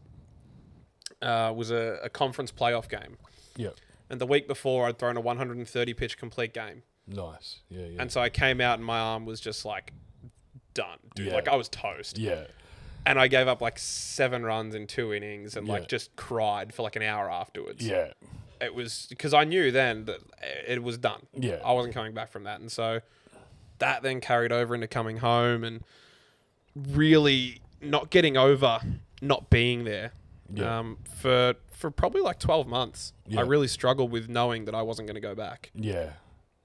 [1.20, 3.16] uh, was a, a conference playoff game,
[3.56, 3.70] yeah.
[4.10, 7.60] And the week before I'd thrown a 130 pitch complete game, Nice.
[7.68, 8.00] Yeah, yeah.
[8.02, 9.92] and so I came out and my arm was just like
[10.74, 11.26] done, dude.
[11.28, 11.34] Yeah.
[11.34, 12.44] Like I was toast yeah,
[13.06, 15.74] and I gave up like seven runs in two innings and Yeah.
[15.74, 17.86] like just cried for like an hour afterwards.
[17.86, 18.12] yeah,
[18.60, 20.20] It was because I knew then that
[20.66, 21.26] it was done.
[21.34, 21.58] yeah.
[21.64, 22.60] I wasn't coming back from that.
[22.60, 23.00] And so
[23.78, 25.82] that then carried over into coming home and
[26.74, 28.80] really not getting over
[29.20, 30.12] not being there
[30.52, 30.78] Yeah.
[30.78, 33.12] um, for for probably like 12 months.
[33.26, 33.40] Yeah.
[33.40, 36.10] I really struggled with knowing that I wasn't going to go back, yeah,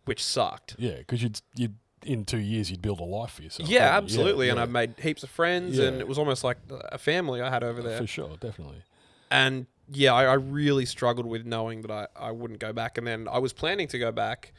[0.05, 0.75] which sucked.
[0.77, 0.97] yeah.
[0.97, 3.69] Because you'd you'd in two years you'd build a life for yourself.
[3.69, 4.45] Yeah, absolutely.
[4.47, 4.63] Yeah, and yeah.
[4.63, 7.81] I've made heaps of friends, and it was almost like a family I had over
[7.81, 7.97] there.
[7.97, 8.83] for sure, definitely.
[9.29, 12.97] and yeah, I, I really struggled with knowing that I, I wouldn't go back.
[12.99, 14.53] And then I was planning to go back.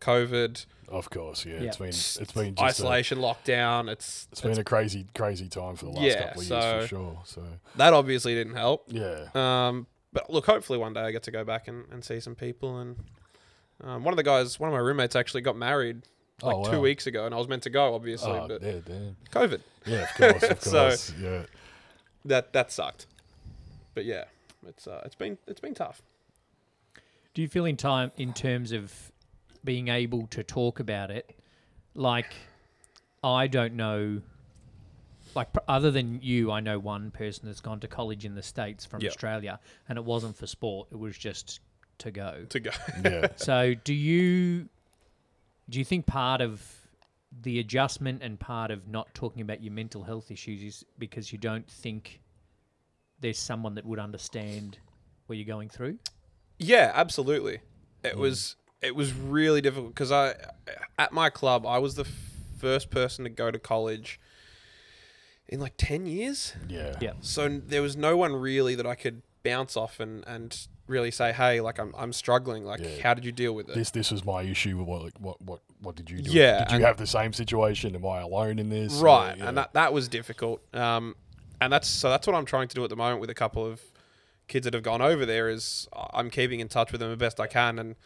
[0.00, 0.64] COVID,
[0.94, 1.54] Of course, yeah.
[1.54, 1.62] Yeah.
[1.68, 3.90] It's been it's been just a, isolation, lockdown.
[3.90, 6.86] It's, it's been a crazy crazy time for the last Yeah, couple of years for
[6.88, 7.18] sure.
[7.24, 7.42] So
[7.76, 8.84] that obviously didn't help.
[8.88, 12.20] yeah, Um, but look, hopefully one day I get to go back and, and see
[12.20, 12.78] some people.
[12.78, 12.96] And
[13.82, 16.02] um, one of the guys, one of my roommates, actually got married
[16.42, 16.80] like oh, two wow.
[16.80, 19.16] weeks ago, and I was meant to go, obviously, Oh, but yeah, damn.
[19.30, 21.12] COVID yeah, of course, of So- course.
[21.20, 21.42] yeah,
[22.24, 23.06] that that sucked.
[23.94, 24.24] But yeah,
[24.66, 26.02] it's uh, it's been it's been tough.
[27.34, 29.10] Do you feel in time in terms of
[29.64, 31.36] being able to talk about it?
[31.94, 32.34] Like,
[33.22, 34.20] I don't know.
[35.34, 38.42] Like, pr- other than you, I know one person that's gone to college in the
[38.42, 39.10] states from Yep.
[39.10, 41.60] Australia, and it wasn't for sport; it was just
[41.98, 42.46] to go.
[42.48, 42.70] To go,
[43.04, 43.28] yeah.
[43.36, 44.68] So, do you
[45.68, 46.62] do you think part of
[47.42, 51.38] the adjustment and part of not talking about your mental health issues is because you
[51.38, 52.20] don't think
[53.20, 54.78] there's someone that would understand
[55.26, 55.98] what you're going through?
[56.58, 57.54] Yeah, absolutely.
[58.04, 58.10] Mm.
[58.10, 60.34] It was it was really difficult because I
[60.98, 62.06] at my club I was the
[62.58, 64.20] first person to go to college
[65.48, 66.54] in like ten years.
[66.68, 67.12] yeah, Yeah.
[67.20, 71.32] So there was no one really that I could bounce off and and really say,
[71.32, 72.64] hey, like I'm I'm struggling.
[72.64, 73.02] Like, Yeah.
[73.02, 73.74] how did you deal with it?
[73.74, 74.82] This this was my issue.
[74.82, 76.30] What like, what what what did you do?
[76.30, 77.94] Yeah, did you have the same situation?
[77.94, 78.94] Am I alone in this?
[78.94, 80.62] right, Yeah, and that that was difficult.
[80.74, 81.14] Um,
[81.60, 83.64] and that's so that's what I'm trying to do at the moment with a couple
[83.66, 83.82] of
[84.48, 85.48] kids that have gone over there.
[85.50, 87.96] Is I'm keeping in touch with them the best I can, and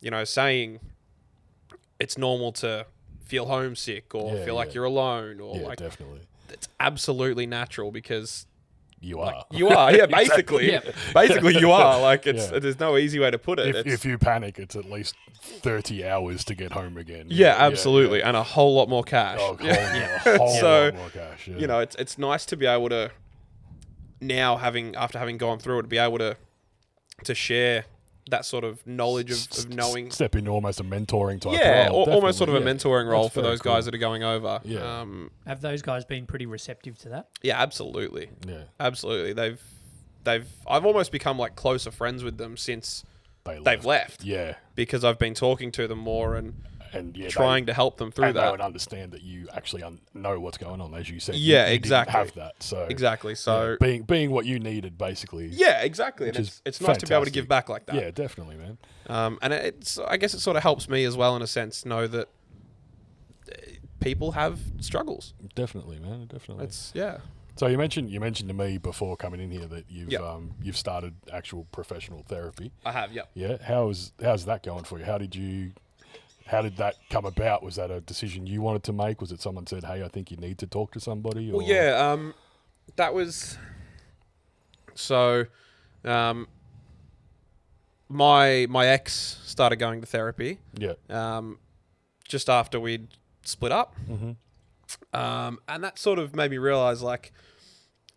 [0.00, 0.80] you know, saying
[1.98, 2.86] it's normal to
[3.24, 4.74] feel homesick or Yeah, feel like yeah.
[4.74, 6.20] you're alone or yeah, like definitely.
[6.50, 8.46] it's absolutely natural because
[9.00, 9.44] you are.
[9.50, 10.70] You are, yeah, basically.
[10.70, 10.94] Yep.
[11.14, 12.00] Basically, you are.
[12.10, 12.58] Like, it's Yeah.
[12.58, 13.76] there's no easy way to put it.
[13.76, 17.26] if, if you panic, it's at least 30 hours to get home again.
[17.28, 19.38] yeah, absolutely, and a whole lot more cash.
[19.40, 20.18] Oh, Yeah.
[20.20, 21.46] whole, whole So, lot more cash.
[21.46, 21.56] Yeah.
[21.58, 23.10] You know, it's it's nice to be able to
[24.20, 26.36] now having after having gone through it, to be able to
[27.24, 27.84] to share
[28.30, 30.10] that sort of knowledge of, of knowing.
[30.10, 32.06] step into almost a mentoring type Yeah, role.
[32.08, 34.24] al- almost sort of a mentoring role That's for very those guys that are going
[34.24, 34.60] over.
[34.64, 35.00] Yeah.
[35.00, 37.28] Um, Have those guys been pretty receptive to that?
[37.42, 39.32] yeah, absolutely, Yeah, absolutely.
[39.32, 39.62] They've
[40.24, 43.04] they've I've almost become like closer friends with them since
[43.44, 46.54] they they've left Yeah, because I've been talking to them more and
[46.92, 48.50] and yeah, trying to help them through and they that.
[48.50, 51.34] would understand that you actually un- know what's going on, as you said.
[51.36, 52.12] Yeah, you didn't exactly.
[52.12, 53.32] Have that, so Exactly.
[53.32, 55.46] yeah, So being being what you needed, basically.
[55.46, 56.28] yeah, exactly.
[56.28, 57.94] And it's, it's nice to be able to give back like that.
[57.96, 58.78] yeah, definitely, man.
[59.08, 61.84] Um, and it's I guess it sort of helps me as well in a sense
[61.86, 62.28] know that
[63.50, 63.54] uh,
[64.00, 65.34] people have struggles.
[65.54, 66.26] Definitely, man.
[66.26, 66.64] Definitely.
[66.64, 67.18] It's yeah.
[67.56, 70.20] So you mentioned you mentioned to me before coming in here that you've Yep.
[70.20, 72.70] um, you've started actual professional therapy.
[72.84, 73.12] I have.
[73.12, 73.22] yeah.
[73.34, 73.56] Yeah.
[73.62, 75.04] How's how's that going for you?
[75.06, 75.72] How did you
[76.46, 77.62] how did that come about?
[77.62, 79.20] Was that a decision you wanted to make?
[79.20, 81.50] Was it someone said, "Hey, I think you need to talk to somebody"?
[81.50, 82.10] Well, yeah.
[82.12, 82.34] Um,
[82.96, 83.58] that was
[84.94, 85.46] so.
[86.04, 86.46] Um,
[88.08, 90.92] my my ex started going to therapy Yeah.
[91.10, 91.58] um,
[92.28, 93.08] just after we'd
[93.42, 94.32] split up, hmm
[95.12, 97.32] um, and that sort of made me realize like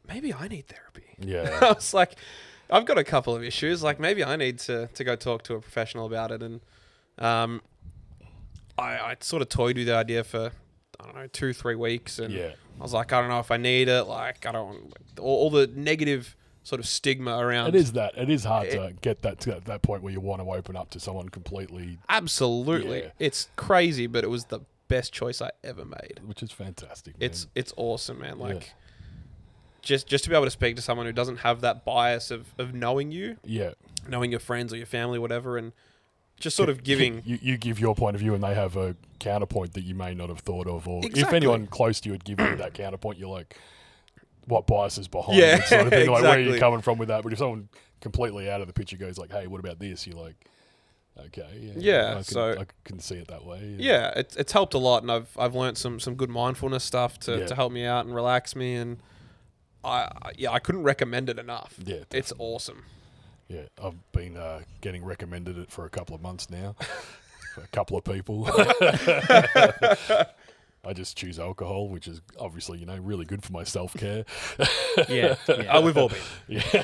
[0.07, 1.15] maybe I need therapy.
[1.19, 1.57] Yeah.
[1.63, 2.15] I was like,
[2.69, 3.81] I've got a couple of issues.
[3.81, 6.43] Like maybe I need to to go talk to a professional about it.
[6.43, 6.61] And
[7.17, 7.61] um,
[8.79, 10.51] I, I sort of toyed with the idea for
[10.99, 12.51] I don't know two three weeks, and yeah.
[12.79, 14.03] I was like, I don't know if I need it.
[14.03, 17.69] Like I don't all, all the negative sort of stigma around.
[17.69, 18.17] It is that.
[18.17, 20.75] It is hard It- to get that to that point where you want to open
[20.75, 23.01] up to someone completely, absolutely.
[23.03, 23.11] Yeah.
[23.19, 26.19] It's crazy, but it was the best choice I ever made.
[26.25, 27.19] which is fantastic.
[27.19, 27.29] man.
[27.29, 28.37] It's it's awesome, man.
[28.39, 28.45] Yeah.
[28.45, 28.73] Like.
[29.81, 32.53] Just, just to be able to speak to someone who doesn't have that bias of,
[32.57, 33.71] of knowing you, yeah.
[34.09, 35.71] knowing your friends or your family, whatever, and
[36.39, 37.21] just sort of giving.
[37.25, 40.13] you, you give your point of view and they have a counterpoint that you may
[40.13, 43.17] not have thought of or if anyone close to you would give you that counterpoint
[43.19, 43.57] you're like
[44.45, 46.97] what bias is behind Yeah, it sort of thing like where are you coming from
[46.97, 47.67] with that but if someone
[48.01, 50.35] completely out of the picture goes like hey what about this you're like
[51.25, 54.53] okay yeah Yeah, I can, so- I can see it that way yeah, it's it's
[54.53, 57.45] helped a lot, and I've I've learned some some good mindfulness stuff to, Yeah.
[57.47, 58.97] to help me out and relax me, and
[59.83, 61.75] I I- yeah I couldn't recommend it enough.
[61.85, 62.83] yeah It's awesome.
[63.49, 66.75] Yeah I've been uh, getting recommended it for a couple of months now
[67.53, 68.47] for a couple of people
[70.85, 74.23] I just choose alcohol, which is obviously, you know, really good for my self care.
[75.09, 75.35] Yeah.
[75.47, 75.65] yeah.
[75.71, 76.17] Oh, we've all been.
[76.47, 76.83] yeah.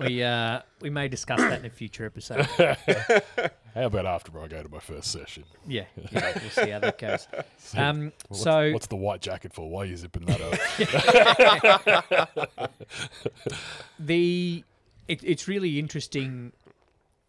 [0.00, 2.46] we we uh we may discuss that in a future episode.
[3.74, 5.44] How about after I go to my first session?
[5.66, 7.28] Yeah, yeah we'll see how that goes.
[7.76, 9.70] Um, What's, so what's the white jacket for?
[9.70, 10.40] Why are you zipping that
[12.58, 12.72] up?
[14.00, 14.64] the
[15.08, 16.52] it, it's really interesting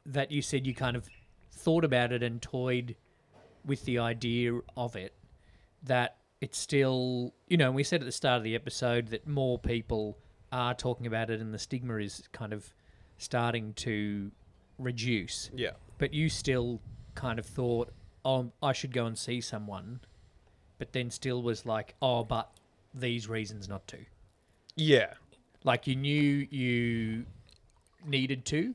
[0.05, 1.07] that you said you kind of
[1.51, 2.95] thought about it and toyed
[3.65, 5.13] with the idea of it.
[5.83, 9.57] That it's still, you know, we said at the start of the episode that more
[9.57, 10.17] people
[10.51, 12.73] are talking about it, and the stigma is kind of
[13.17, 14.31] starting to
[14.77, 15.49] reduce.
[15.53, 15.71] Yeah.
[15.97, 16.81] but you still
[17.13, 17.91] kind of thought,
[18.25, 19.99] oh, I should go and see someone,
[20.79, 22.49] but then still was like, oh, but
[22.93, 23.97] these reasons not to.
[24.75, 25.13] Yeah.
[25.63, 27.25] Like you knew you
[28.05, 28.73] needed to,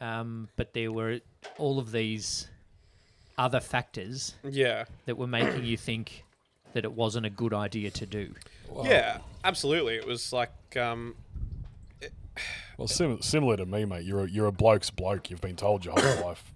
[0.00, 1.20] um, but there were
[1.58, 2.48] all of these
[3.38, 4.84] other factors Yeah.
[5.06, 6.24] that were making you think
[6.72, 8.34] that it wasn't a good idea to do.
[8.84, 9.18] Yeah.
[9.44, 9.96] Absolutely.
[9.96, 11.14] It was like um
[12.78, 14.04] well, sim- similar to me, mate.
[14.04, 15.30] You're a, you're a bloke's bloke.
[15.30, 16.52] You've been told your whole life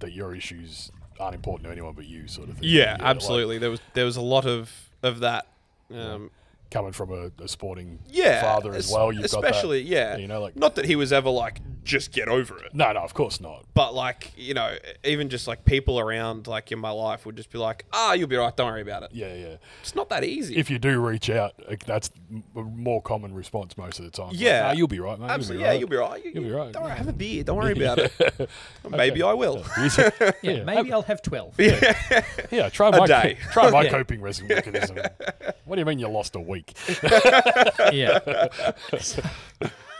[0.00, 2.68] that your issues aren't important to anyone but you, sort of thing.
[2.68, 3.58] yeah, like, absolutely.
[3.58, 4.70] there was there was a lot of
[5.02, 5.46] of that.
[5.94, 6.30] Um,
[6.74, 8.42] coming from a, a sporting yeah.
[8.42, 10.16] father as es- well, you've especially got yeah.
[10.16, 12.74] You know, like Not that he was ever like just get over it.
[12.74, 13.64] no, no, of course not.
[13.74, 17.50] But like, you know, even just like people around like in my life would just
[17.50, 18.56] be like, "Ah, you'll be right.
[18.56, 19.56] Don't worry about it." Yeah, yeah.
[19.82, 20.56] It's not that easy.
[20.56, 24.10] If you do reach out, like, that's m- a more common response most of the
[24.10, 24.28] time.
[24.30, 24.62] It's like, Yeah.
[24.62, 25.30] "Nah, you'll be right, mate.
[25.30, 26.24] Absolutely, yeah, you'll be right.
[26.24, 27.44] You, You'll be right, Don't worry, have a beer.
[27.44, 28.50] Don't worry about it.
[28.90, 29.64] Maybe I will.
[29.78, 31.54] Yeah, Yeah, maybe I'll have twelve.
[31.58, 31.94] Yeah,
[32.50, 32.68] yeah.
[32.70, 33.36] try my day.
[33.52, 33.90] try my Yeah.
[33.90, 34.96] coping res- mechanism.
[35.64, 36.72] what do you mean you lost a week?
[37.92, 38.48] yeah.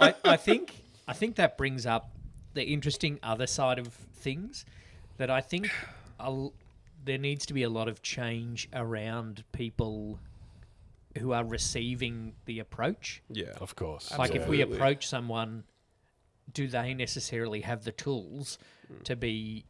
[0.01, 0.73] I, I think
[1.06, 2.10] I think that brings up
[2.54, 4.64] the interesting other side of things
[5.16, 5.70] that I think
[6.18, 6.52] I'll,
[7.04, 10.18] there needs to be a lot of change around people
[11.18, 13.22] who are receiving the approach.
[13.30, 13.52] Yeah.
[13.60, 14.16] Of course.
[14.16, 15.64] Like if we approach someone,
[16.52, 18.58] do they necessarily have the tools
[19.04, 19.64] to be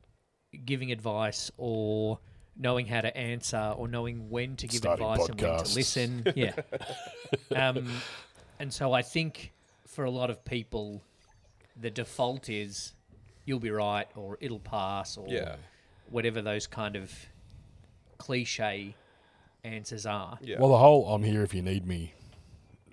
[0.65, 2.19] giving advice or
[2.57, 6.33] knowing how to answer or knowing when to give Starting advice and when to listen?
[6.37, 6.53] Yeah.
[7.55, 7.89] um,
[8.59, 9.53] And so I think
[9.87, 11.03] for a lot of people,
[11.81, 12.93] the default is
[13.45, 15.57] you'll be right or it'll pass or Yeah.
[16.09, 17.13] whatever those kind of
[18.19, 18.95] cliche
[19.65, 20.39] answers are.
[20.41, 20.59] Yeah.
[20.61, 22.15] Well, the whole "I'm here if you need me"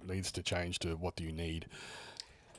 [0.07, 1.67] needs to change to "What do you need?"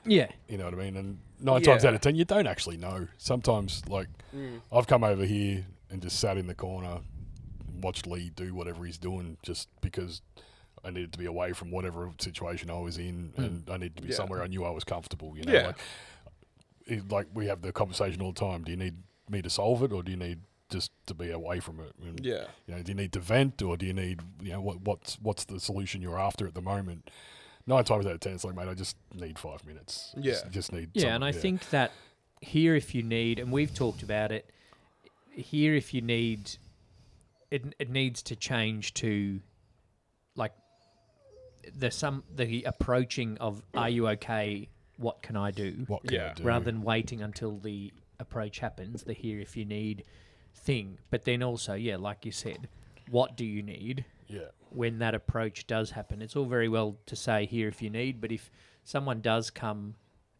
[0.04, 0.30] Yeah.
[0.48, 0.96] You know what I mean?
[0.96, 3.08] And nine times out of ten, you don't actually know.
[3.18, 4.60] Sometimes, like, mm.
[4.72, 7.00] I've come over here and just sat in the corner,
[7.80, 10.22] watched Lee do whatever he's doing, just because
[10.84, 13.42] I needed to be away from whatever situation I was in, hmm.
[13.42, 14.16] and I needed to be Yeah.
[14.16, 15.36] somewhere I knew I was comfortable.
[15.36, 15.66] You know, Yeah.
[15.68, 15.78] like,
[16.86, 18.64] it, like we have the conversation all the time.
[18.64, 18.96] Do you need
[19.28, 20.40] me to solve it, or do you need
[20.70, 21.92] just to be away from it?
[22.02, 22.46] And, Yeah.
[22.66, 25.18] You know, do you need to vent, or do you need, you know, what what's
[25.20, 27.10] what's the solution you're after at the moment?
[27.66, 30.12] Nine times out of ten, it's like, mate, I just need five minutes.
[30.16, 30.32] Yeah.
[30.32, 30.90] just, just need.
[30.94, 31.92] Yeah, and I think that
[32.40, 34.50] here, if you need, and we've talked about it,
[35.30, 36.56] here, if you need,
[37.52, 39.42] it, it needs to change to like
[41.76, 44.68] the some the approaching of are you okay?
[44.96, 45.84] What can I do?
[45.88, 46.34] what can I Yeah.
[46.34, 46.42] do?
[46.44, 50.04] Rather than waiting until the approach happens, the here if you need
[50.54, 50.98] thing.
[51.10, 52.68] But then also, yeah, like you said,
[53.10, 54.04] what do you need?
[54.28, 56.22] yeah, when that approach does happen.
[56.22, 58.50] It's all very well to say here if you need, but if
[58.84, 59.94] someone does come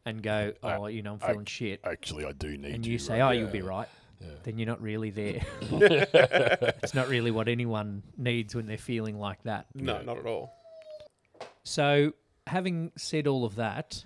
[0.07, 2.87] and go, I- oh, you know, I'm I- feeling shit, actually, I do need and
[2.87, 2.93] you.
[2.93, 3.29] you say, right?
[3.29, 3.41] oh, Yeah.
[3.41, 3.89] you'll be right,
[4.21, 4.29] Yeah.
[4.45, 5.43] then you're not really there.
[5.71, 9.67] it's not really what anyone needs when they're feeling like that.
[9.75, 10.03] No, Yeah.
[10.03, 10.55] not at all.
[11.65, 12.13] So,
[12.47, 14.05] having said all of that,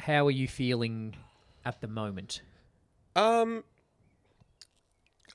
[0.00, 1.16] how are you feeling
[1.64, 2.42] at the moment?
[3.16, 3.64] Um,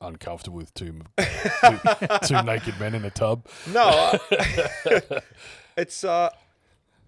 [0.01, 1.79] uncomfortable with two, two,
[2.25, 3.45] two naked men in a tub.
[3.71, 3.84] no,
[4.32, 5.21] I-
[5.77, 6.29] it's uh,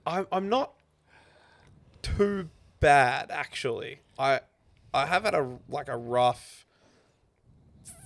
[0.06, 0.74] I'm I'm not
[2.02, 4.02] too bad actually.
[4.20, 4.42] I
[4.94, 6.66] I have had a like a rough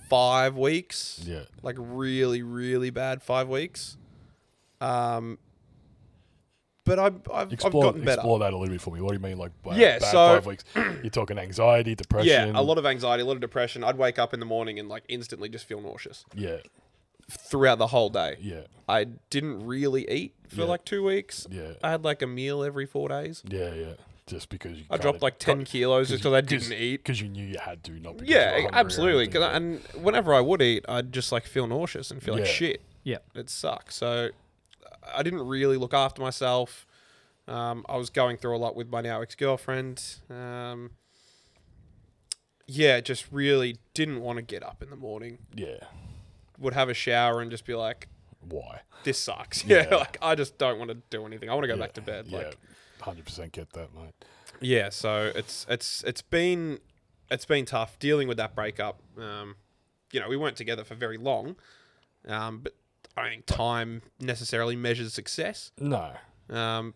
[0.08, 1.20] five weeks.
[1.24, 3.96] Yeah, like really, really bad five weeks.
[4.80, 5.38] Um,
[6.86, 8.14] but I've I've, I've gotten better.
[8.20, 9.02] explore that a little bit for me.
[9.02, 10.64] What do you mean, like bad, Yeah, so- five weeks?
[10.74, 12.28] You're talking anxiety, depression.
[12.54, 13.84] Yeah, a lot of anxiety, a lot of depression.
[13.84, 16.56] I'd wake up in the morning and like instantly just feel nauseous yeah,
[17.30, 18.36] throughout the whole day.
[18.40, 20.64] yeah, I didn't really eat for Yeah.
[20.64, 21.46] like two weeks.
[21.50, 23.42] yeah, I had like a meal every four days.
[23.46, 23.92] yeah, yeah.
[24.26, 26.96] Just because you I dropped like ten kilos just because I didn't eat.
[26.96, 29.22] because you knew you had to, not because you were Yeah, or absolutely.
[29.24, 32.34] anything, 'Cause I- and whenever I would eat, I'd just like feel nauseous and feel
[32.34, 32.80] like shit.
[33.04, 33.18] Yeah.
[33.36, 33.94] it sucks.
[33.94, 34.30] So
[35.14, 36.86] I didn't really look after myself.
[37.48, 40.02] Um, I was going through a lot with my now ex girlfriend.
[40.30, 40.90] Um,
[42.66, 45.38] yeah, just really didn't want to get up in the morning.
[45.54, 45.78] yeah.
[46.58, 48.08] Would have a shower and just be like,
[48.40, 48.80] Why?
[49.04, 49.96] "This sucks." Yeah, Yeah.
[49.96, 51.50] like I just don't want to do anything.
[51.50, 51.80] I want to go yeah.
[51.80, 52.26] back to bed.
[52.28, 52.56] Yeah, Like,
[53.02, 54.14] hundred percent get that, mate.
[54.60, 54.88] yeah.
[54.88, 56.80] So it's it's it's been
[57.30, 59.02] it's been tough dealing with that breakup.
[59.18, 59.56] Um,
[60.12, 61.56] you know, we weren't together for very long,
[62.26, 62.72] um, but
[63.16, 65.72] I don't think time necessarily measures success.
[65.80, 66.12] No,
[66.50, 66.94] Um,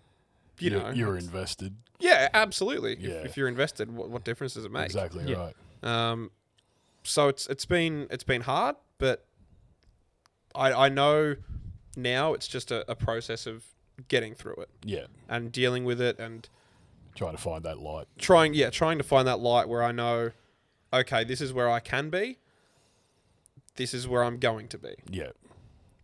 [0.59, 1.77] you you know, you're invested.
[1.99, 2.95] Yeah, absolutely.
[2.95, 4.87] If, if you're invested, what, what difference does it make?
[4.87, 5.53] Exactly Yeah.
[5.83, 6.11] right.
[6.11, 6.31] Um,
[7.03, 9.25] so it's it's been it's been hard, but
[10.55, 11.37] I I know
[11.97, 13.65] now it's just a, a process of
[14.09, 16.47] getting through it Yeah, and dealing with it and
[17.15, 18.07] trying to find that light.
[18.19, 20.33] trying yeah trying to find that light where I know,
[20.93, 22.39] okay, this is where I can be.
[23.77, 24.95] This is where I'm going to be.
[25.11, 25.31] Yeah,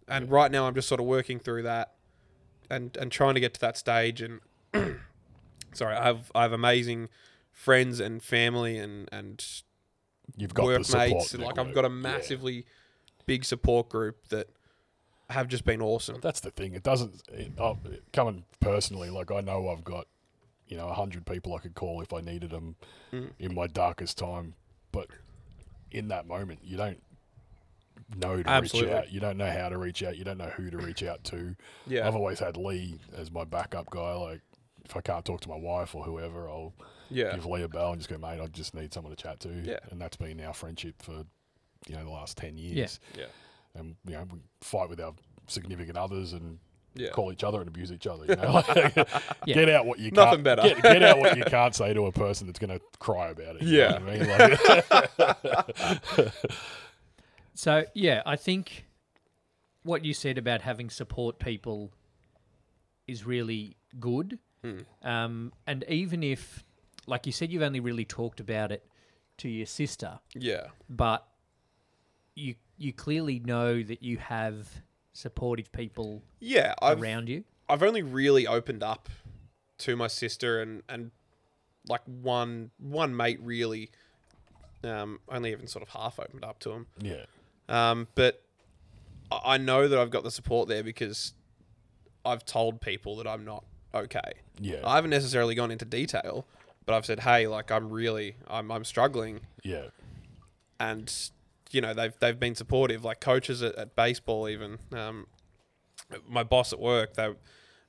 [0.09, 1.95] and right now I'm just sort of working through that
[2.71, 4.41] and and trying to get to that stage and
[5.73, 7.09] sorry I have I have amazing
[7.53, 9.45] friends and family and and
[10.37, 11.95] you've got workmates and like I've got a Yeah.
[11.95, 12.67] massively
[13.27, 14.49] big support group that
[15.31, 16.75] have just been awesome That's the thing.
[16.75, 17.21] It doesn't.
[17.33, 17.77] It, oh,
[18.13, 20.07] coming personally, like I know I've got,
[20.69, 22.77] you know, a hundred people I could call if I needed them
[23.13, 23.31] Mm.
[23.41, 24.55] in my darkest time.
[24.93, 25.09] But
[25.91, 27.03] in that moment, you don't
[28.17, 28.93] know to Absolutely.
[28.93, 29.13] reach out.
[29.13, 30.17] You don't know how to reach out.
[30.17, 31.57] You don't know who to reach out to.
[31.87, 34.13] yeah I've always had Lee as my backup guy.
[34.15, 34.41] Like
[34.85, 36.73] if I can't talk to my wife or whoever, I'll
[37.11, 38.41] yeah give Lee a bell and just go, mate.
[38.41, 39.49] I just need someone to chat to.
[39.49, 39.79] Yeah.
[39.91, 41.25] And that's been our friendship for,
[41.89, 43.01] you know, the last ten years.
[43.17, 43.25] yeah
[43.75, 45.15] And you know, we fight with our
[45.49, 46.59] significant others and
[46.95, 48.25] yeah call each other and abuse each other.
[48.29, 48.53] You know?
[48.69, 48.95] Like,
[49.47, 49.55] Yeah.
[49.55, 50.45] Get out what you Nothing can't.
[50.45, 50.63] better.
[50.63, 53.57] Get, get out what you can't say to a person that's going to cry about
[53.57, 53.63] it.
[53.63, 53.97] Yeah.
[53.97, 54.27] I mean?
[56.19, 56.35] Like,
[57.57, 58.87] So yeah, I think
[59.83, 61.91] what you said about having support people
[63.07, 64.39] is really good.
[64.63, 64.79] Hmm.
[65.03, 66.65] Um, and even if,
[67.07, 68.85] like you said, you've only really talked about it
[69.39, 71.27] to your sister, yeah but
[72.35, 74.69] you you clearly know that you have
[75.13, 77.45] supportive people yeah I've around you.
[77.69, 79.09] I've only really opened up
[79.79, 81.11] to my sister and and
[81.89, 83.91] like one one mate really
[84.85, 87.25] um only even sort of half opened up to him yeah.
[87.69, 88.43] Um, but
[89.31, 91.35] I know that I've got the support there because
[92.25, 94.33] I've told people that I'm not okay.
[94.61, 94.81] Yeah.
[94.85, 96.47] I haven't necessarily gone into detail,
[96.85, 99.87] but I've said, hey, like I'm really, I'm, I'm struggling, yeah.
[100.79, 101.13] and
[101.71, 104.79] you know they've they've been supportive, like coaches at, at baseball even.
[104.93, 105.27] Um,
[106.29, 107.35] my boss at work, they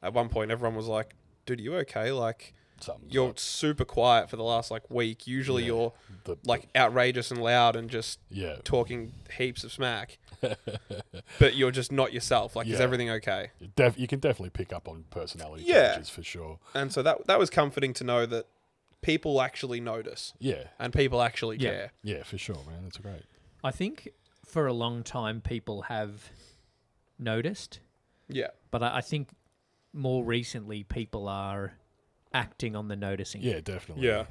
[0.02, 1.14] at one point everyone was like,
[1.46, 2.12] "Dude, are you okay?
[2.12, 3.40] Like Something's you're up.
[3.40, 5.28] super quiet for the last like week.
[5.28, 5.68] Usually Yeah.
[5.68, 5.94] you're
[6.26, 8.58] The- like outrageous and loud and just Yeah.
[8.64, 10.18] talking heaps of smack,
[11.40, 12.56] but you're just not yourself.
[12.56, 15.94] Like, is everything okay?" You Def- you can definitely pick up on personality Yeah.
[15.94, 16.60] changes for sure.
[16.74, 18.46] And so that that was comforting to know that
[19.02, 20.66] people actually notice Yeah.
[20.80, 21.70] and people actually Yeah.
[21.70, 21.92] care.
[22.04, 22.84] Yeah, for sure, man.
[22.84, 23.24] That's great.
[23.64, 24.10] I think
[24.46, 26.32] for a long time people have
[27.20, 27.80] noticed,
[28.30, 29.30] Yeah, but I, I think
[29.94, 31.74] more recently people are
[32.34, 33.42] acting on the noticing.
[33.42, 34.08] Yeah, definitely.
[34.08, 34.26] yeah,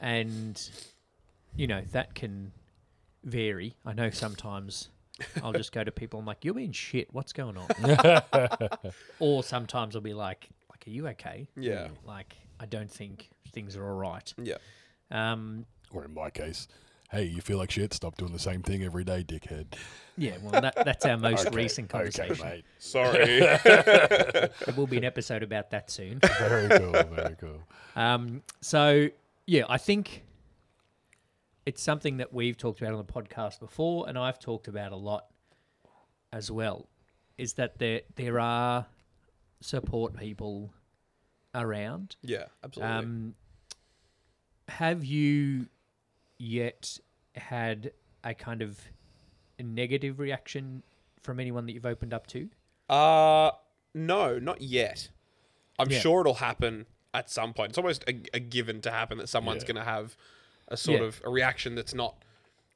[0.00, 0.70] and
[1.56, 2.52] you know that can
[3.24, 3.74] vary.
[3.84, 4.88] I know sometimes
[5.42, 6.20] I'll just go to people.
[6.20, 7.12] I'm like, "You're being shit.
[7.12, 8.22] What's going on?"
[9.18, 13.76] or sometimes I'll be like, "Like, are you okay?" yeah, Like, I don't think things
[13.76, 14.32] are all right.
[14.42, 14.56] yeah.
[15.10, 16.68] Um, Or in my case,
[17.10, 17.92] hey, you feel like shit?
[17.92, 19.74] Stop doing the same thing every day, dickhead.
[20.16, 22.32] yeah, well, that, that's our most Okay, recent conversation.
[22.32, 22.64] Okay, mate.
[22.78, 23.40] Sorry.
[24.66, 26.20] There will be an episode about that soon.
[26.38, 26.92] Very cool.
[26.92, 27.62] Very cool.
[27.96, 29.08] Um, so
[29.46, 30.22] yeah, I think
[31.66, 34.96] it's something that we've talked about on the podcast before, and I've talked about a
[34.96, 35.26] lot
[36.32, 36.88] as well.
[37.38, 38.86] Is that there there are
[39.60, 40.72] support people
[41.54, 42.16] around?
[42.22, 42.94] yeah, absolutely.
[42.96, 43.34] Um,
[44.68, 45.66] have you
[46.40, 46.98] yet
[47.34, 47.92] had
[48.24, 48.78] a kind of
[49.62, 50.82] negative reaction
[51.22, 52.48] from anyone that you've opened up to?
[52.88, 53.50] Uh
[53.94, 55.08] no, not yet.
[55.78, 55.98] I'm Yeah.
[56.00, 57.70] sure it'll happen at some point.
[57.70, 59.68] It's almost a, a given to happen that someone's Yeah.
[59.68, 60.16] going to have
[60.68, 61.06] a sort Yeah.
[61.08, 62.22] of a reaction that's not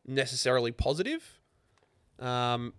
[0.07, 1.39] necessarily positive.
[2.19, 2.75] Um,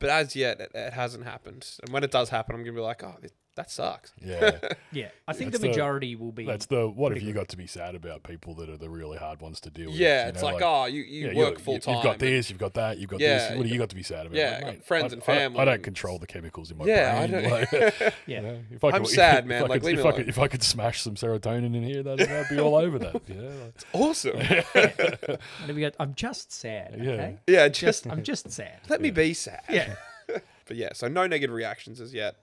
[0.00, 1.78] but as yet, it, it hasn't happened.
[1.82, 4.12] And when it does happen, I'm going to be like, oh, th- that sucks.
[4.24, 4.58] Yeah.
[4.92, 6.44] Yeah, I think That's the the- majority will be.
[6.46, 9.18] That's the what have you got to be sad about people that are the really
[9.18, 9.98] hard ones to deal with.
[9.98, 11.94] Yeah, you it's know, like, oh, you, you yeah, work full time.
[11.96, 13.56] You've got this, you've got that, you've got Yeah, this.
[13.56, 14.36] What do you got to be sad about?
[14.36, 16.78] yeah, Like, I got mate, friends I- and I I, don't control the chemicals in
[16.78, 17.42] my Yeah, I brain.
[17.42, 18.10] don't- like, yeah.
[18.26, 20.04] you know, if I could, I'm could, sad, if man, I like, could, leave if
[20.04, 22.76] me I could, if I could smash some serotonin in here, that'd, that'd be all
[22.76, 23.20] over that.
[23.26, 24.36] Yeah, like, Awesome.
[24.36, 26.94] And then we go, I'm just sad.
[27.00, 27.10] Yeah.
[27.12, 27.36] Okay.
[27.48, 28.78] yeah, Just just I'm just sad.
[28.88, 29.62] let me be sad.
[29.68, 29.96] Yeah,
[30.28, 32.36] But yeah, so no negative reactions as yet.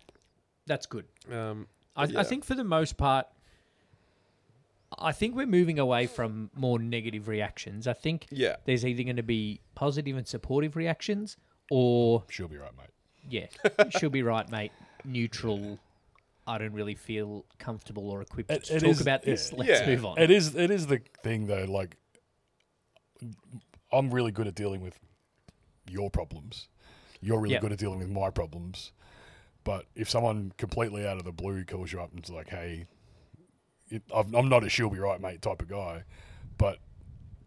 [0.67, 1.05] That's good.
[1.31, 2.19] Um, I, Yeah.
[2.19, 3.27] I think for the most part,
[4.97, 7.87] I think we're moving away from more negative reactions.
[7.87, 11.37] I think yeah, there's either going to be positive and supportive reactions,
[11.69, 12.89] or she'll be right, mate.
[13.29, 14.71] yeah, she'll be right, mate.
[15.05, 15.79] Neutral.
[16.47, 19.51] I don't really feel comfortable or equipped It- to it talk is- about this.
[19.53, 19.57] yeah.
[19.59, 19.85] Let's Yeah.
[19.87, 20.17] move on.
[20.17, 20.55] It is.
[20.55, 21.65] It is the thing though.
[21.65, 21.95] Like,
[23.91, 24.99] I'm really good at dealing with
[25.89, 26.67] your problems.
[27.21, 27.61] You're really Yep.
[27.61, 28.91] good at dealing with my problems.
[29.63, 32.87] But if someone completely out of the blue calls you up and is like, "Hey,
[33.89, 36.03] it, I'm I'm not a she'll be right, mate" type of guy,
[36.57, 36.79] but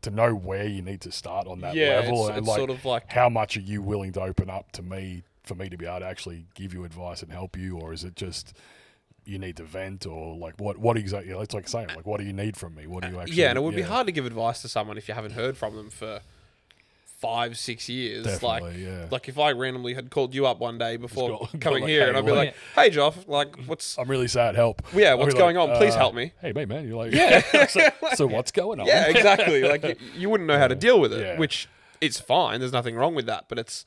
[0.03, 2.01] to know where you need to start on that yeah.
[2.01, 4.51] level It's, and it's like sort of like how much are you willing to open
[4.51, 7.57] up to me for me to be able to actually give you advice and help
[7.57, 8.55] you, or is it just
[9.25, 11.33] you need to vent, or like what what exactly?
[11.33, 12.87] It's like saying like, what do you need from me?
[12.87, 13.37] What do uh, you actually?
[13.37, 15.57] yeah, and it would be hard to give advice to someone if you haven't heard
[15.57, 16.21] from them for
[17.25, 18.43] five, six years.
[18.43, 19.07] like, yeah.
[19.11, 21.91] like if I randomly had called you up one day before got- got coming like,
[21.91, 24.55] here, hey, and I'd be like, "Hey, Joff, like, what's I'm really sad.
[24.55, 24.83] Help.
[24.95, 25.77] Yeah, what's like, going on?
[25.77, 26.33] Please uh, help me.
[26.41, 26.87] Hey, mate, man.
[26.87, 27.67] You're like, Yeah.
[27.67, 28.87] so, so what's going on?
[28.87, 29.63] yeah, exactly.
[29.63, 31.39] Like you, you wouldn't know how to deal with it, Yeah.
[31.39, 31.69] which
[32.01, 32.61] it's fine.
[32.61, 33.87] There's nothing wrong with that, but it's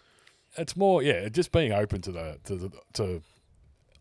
[0.58, 3.22] it's more yeah, just being open to the to the to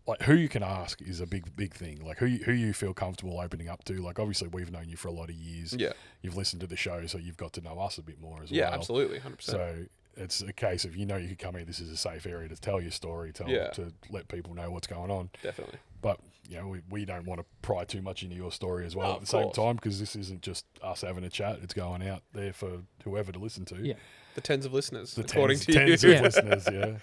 [0.06, 2.04] like who you can ask is a big big thing.
[2.04, 3.94] Like who you, who you feel comfortable opening up to.
[3.94, 5.72] Like obviously we've known you for a lot of years.
[5.72, 5.92] yeah,
[6.22, 8.50] You've listened to the show, so you've got to know us a bit more as
[8.50, 8.70] yeah, well.
[8.72, 9.58] Yeah, absolutely, hundred percent.
[9.58, 9.84] So
[10.18, 11.64] it's a case of you know you could come here.
[11.64, 13.68] This is a safe area to tell your story, tell Yeah.
[13.70, 15.30] to let people know what's going on.
[15.42, 15.78] Definitely.
[16.02, 18.94] But you know we, we don't want to pry too much into your story as
[18.94, 19.56] well No, at the same course.
[19.56, 21.58] time because this isn't just us having a chat.
[21.62, 23.76] It's going out there for whoever to listen to.
[23.84, 23.94] Yeah.
[24.36, 26.14] The tens of listeners, The according tens, to tens you.
[26.14, 26.96] of listeners, yeah.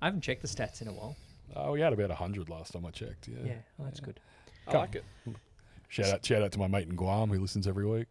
[0.00, 1.16] I haven't checked the stats in a while.
[1.56, 3.28] Oh, we had about hundred last time I checked.
[3.28, 3.36] Yeah.
[3.44, 4.18] Yeah, well, that's good.
[4.66, 5.04] I like it.
[5.88, 8.08] Shout out, shout out to my mate in Guam who listens every week.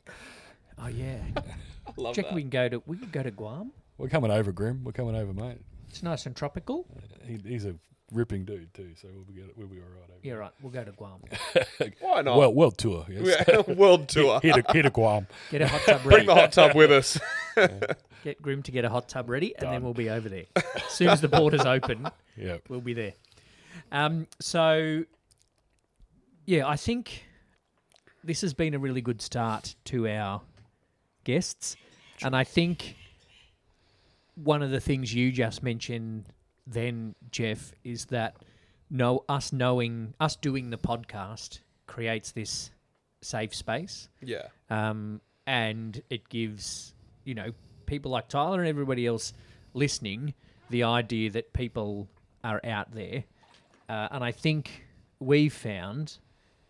[0.80, 1.18] Oh yeah.
[1.36, 2.34] I love Check that.
[2.34, 3.72] we can go to we can go to Guam.
[3.98, 4.84] We're coming over, Grim.
[4.84, 5.58] We're coming over, mate.
[5.90, 6.86] It's nice and tropical.
[6.96, 7.76] Uh, he, he's a
[8.12, 10.20] ripping dude too, so we'll be good, we'll be all right over.
[10.24, 10.52] Yeah, right.
[10.62, 11.20] We'll go to Guam.
[12.00, 12.38] Why not?
[12.38, 13.06] Well, world tour.
[13.10, 13.44] Yes.
[13.48, 14.40] Yeah, world tour.
[14.42, 15.28] here, to, here to Guam.
[15.52, 17.20] Get a hot tub Bring the hot tub with us.
[18.24, 19.84] Get Grim to get a hot tub ready, and then Done.
[19.84, 20.46] we'll be over there.
[20.56, 22.58] As soon as the borders open, Yeah.
[22.70, 23.14] we'll be there.
[23.92, 25.04] Um, so,
[26.46, 27.26] yeah, I think
[28.24, 30.42] this has been a really good start to our
[31.24, 31.76] guests,
[32.22, 32.96] and I think
[34.36, 36.26] one of the things you just mentioned
[36.66, 38.36] then, Jeff, is that
[38.90, 42.72] know us knowing us doing the podcast creates this
[43.22, 44.48] safe space, Yeah.
[44.70, 46.94] um, and it gives
[47.26, 47.52] you know
[47.86, 49.34] people like Tyler and everybody else
[49.74, 50.34] listening
[50.70, 52.08] the idea that people
[52.44, 53.24] are out there,
[53.94, 54.86] uh, and I think
[55.20, 56.18] we've found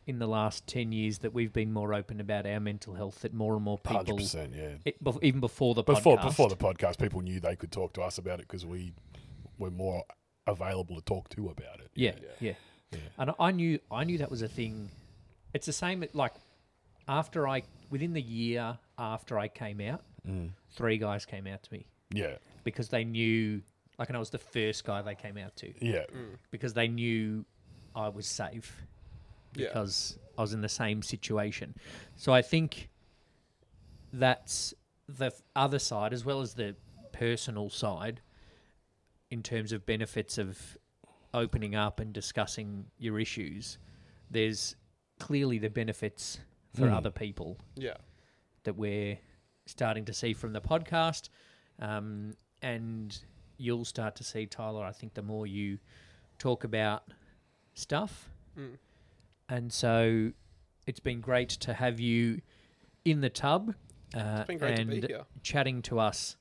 [0.06, 3.34] in the last 10 years that we've been more open about our mental health that
[3.34, 4.74] more and more people percent, yeah.
[4.86, 7.94] it, bef- even before the Before podcast before the podcast, people knew they could talk
[7.94, 8.94] to us about it because we
[9.58, 10.04] were more
[10.46, 11.90] available to talk to about it.
[11.96, 12.54] yeah, yeah
[12.92, 13.00] Yeah.
[13.18, 14.90] and I knew I knew that was a thing
[15.54, 16.34] it's the same like
[17.08, 20.50] after I within the year after I came out Mm.
[20.72, 23.62] three guys came out to me Yeah, because they knew
[24.00, 26.04] like and I was the first guy they came out to yeah,
[26.52, 27.46] because they knew
[27.96, 28.82] I was safe
[29.56, 29.68] Yeah.
[29.68, 31.76] because I was in the same situation.
[32.16, 32.90] So I think
[34.12, 34.74] that's
[35.08, 36.76] the f- other side as well as the
[37.12, 38.22] personal side
[39.30, 40.78] in terms of benefits of
[41.34, 43.78] opening up and discussing your issues.
[44.30, 44.76] There's
[45.20, 46.40] clearly the benefits
[46.76, 46.94] for Mm.
[46.98, 47.98] other people Yeah.
[48.64, 49.20] that we're
[49.66, 51.30] starting to see from the podcast.
[51.80, 53.18] Um, and
[53.58, 55.80] you'll start to see, Tyler, I think the more you
[56.40, 57.04] talk about
[57.74, 58.30] stuff.
[58.58, 58.78] Mm.
[59.50, 60.32] And so
[60.88, 62.42] it's been great to have you
[63.06, 63.74] in the tub
[64.16, 65.26] uh, It's been great to and be here.
[65.42, 66.38] chatting to us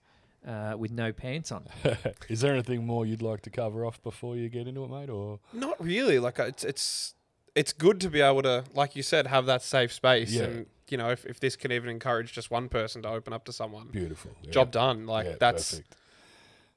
[0.46, 1.66] uh, with no pants on.
[2.28, 5.08] Is there anything more you'd like to cover off before you get into it, mate?
[5.08, 6.18] Or Not really.
[6.18, 7.14] Like uh, it's it's
[7.54, 10.32] it's good to be able to, like you said, have that safe space.
[10.32, 10.44] Yeah.
[10.44, 13.44] And you know, if, if this can even encourage just one person to open up
[13.46, 14.50] to someone, beautiful yeah.
[14.50, 15.06] job done.
[15.06, 15.96] Like Yeah, that's perfect.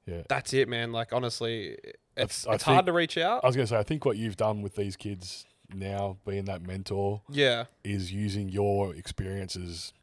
[0.06, 0.92] Yeah, that's it, man.
[0.92, 1.78] Like honestly,
[2.16, 3.44] it's I it's hard to reach out.
[3.44, 6.62] I was gonna say, I think what you've done with these kids now, being that
[6.62, 7.66] mentor, yeah.
[7.84, 9.94] is using your experiences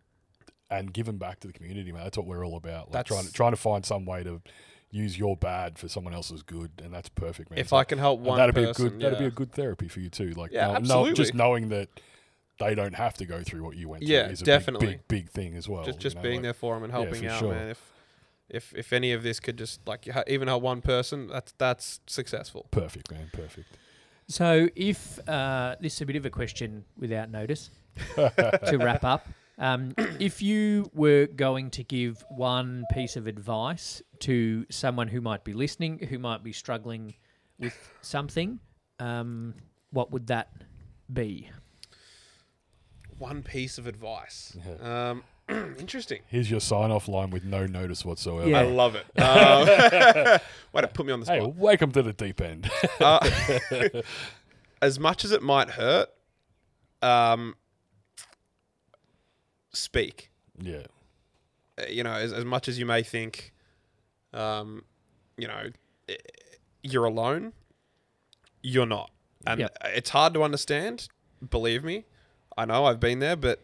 [0.70, 2.03] and giving back to the community, man.
[2.05, 2.92] That's what we're all about.
[2.92, 4.42] Like trying to trying to find some way to
[4.90, 7.59] use your bad for someone else's good, and that's perfect, man.
[7.61, 9.53] If So- I can help one that'd person, be a good that'd be a good
[9.53, 10.30] therapy for you too.
[10.30, 11.12] Like Yeah, know- absolutely.
[11.14, 11.88] just knowing that
[12.59, 14.86] they don't have to go through what you went Yeah, through is a definitely.
[14.88, 15.84] big, big, big thing as well.
[15.84, 17.55] just you just know, being like- there for them and Yeah, helping for out, sure.
[17.55, 17.68] man.
[17.68, 17.92] If
[18.53, 22.00] if if any of this could just like ha- even help one person, that's that's
[22.07, 22.66] successful.
[22.70, 23.30] Perfect, man.
[23.32, 23.78] Perfect.
[24.28, 27.70] So, if uh, this is a bit of a question without notice
[28.14, 29.26] to wrap up,
[29.59, 35.44] um, if you were going to give one piece of advice to someone who might
[35.44, 37.14] be listening, who might be struggling
[37.59, 38.61] with something,
[39.00, 39.55] um,
[39.90, 40.53] what would that
[41.12, 41.50] be?
[43.18, 44.57] One piece of advice.
[44.80, 45.22] Um,
[45.78, 46.20] interesting.
[46.28, 48.48] Here's your sign off line with no notice whatsoever.
[48.48, 48.61] Yeah.
[48.61, 49.07] I love it.
[49.18, 49.66] Um,
[50.72, 51.55] way to put me on the Hey, spot.
[51.57, 52.70] welcome to the deep end.
[53.00, 53.28] Uh,
[54.82, 56.09] as much as it might hurt,
[57.03, 57.55] um,
[59.72, 60.30] speak.
[60.61, 60.82] yeah.
[61.78, 63.53] Uh, You know, as, as much as you may think,
[64.32, 64.84] um,
[65.36, 65.70] you know,
[66.82, 67.53] you're alone,
[68.62, 69.11] you're not.
[69.46, 69.76] And Yep.
[69.94, 71.09] it's hard to understand.
[71.50, 72.05] Believe me,
[72.57, 73.61] I know I've been there, but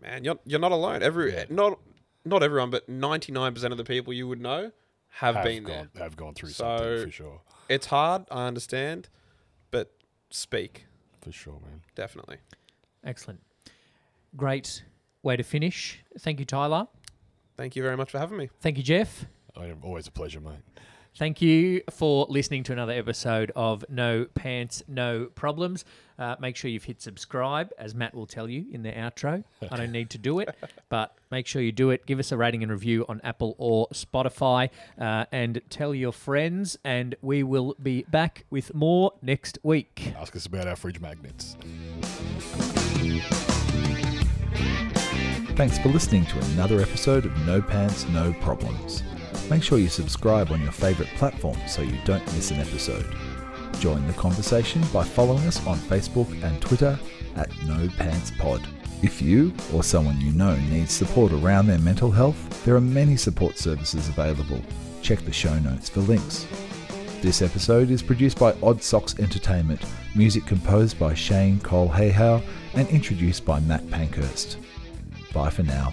[0.00, 1.02] man, you're you're not alone.
[1.02, 1.44] Every Yeah.
[1.50, 1.78] not
[2.24, 4.72] not everyone, but ninety nine percent of the people you would know
[5.08, 6.02] have, Have been gone, there.
[6.04, 7.40] have gone through So- something for sure.
[7.68, 9.08] It's hard, I understand,
[9.70, 9.92] but
[10.30, 10.86] speak
[11.20, 11.82] For sure, man.
[11.94, 12.38] definitely.
[13.04, 13.40] Excellent.
[14.36, 14.84] Great
[15.22, 16.00] way to finish.
[16.18, 16.86] Thank you, Tyler.
[17.56, 18.48] Thank you very much for having me.
[18.60, 19.24] Thank you, Jeff.
[19.56, 20.60] I always a pleasure, mate.
[21.18, 25.84] Thank you for listening to another episode of No Pants, No Problems.
[26.16, 29.42] Uh, make sure you've hit subscribe, as Matt will tell you in the outro.
[29.68, 30.54] I don't need to do it,
[30.88, 32.06] but make sure you do it.
[32.06, 36.78] Give us a rating and review on Apple or Spotify, uh, and tell your friends.
[36.84, 40.12] And we will be back with more next week.
[40.16, 41.56] Ask us about our fridge magnets.
[45.56, 49.02] Thanks for listening to another episode of No Pants, No Problems.
[49.50, 53.06] Make sure you subscribe on your favourite platform so you don't miss an episode.
[53.80, 56.98] Join the conversation by following us on Facebook and Twitter
[57.36, 58.66] at No Pants Pod.
[59.02, 63.16] If you or someone you know needs support around their mental health, there are many
[63.16, 64.60] support services available.
[65.02, 66.46] Check the show notes for links.
[67.22, 69.80] This episode is produced by Odd Socks Entertainment,
[70.14, 72.42] music composed by Shane Cole Hayhow,
[72.74, 74.56] and introduced by Matt Pankhurst.
[75.32, 75.92] Bye for now.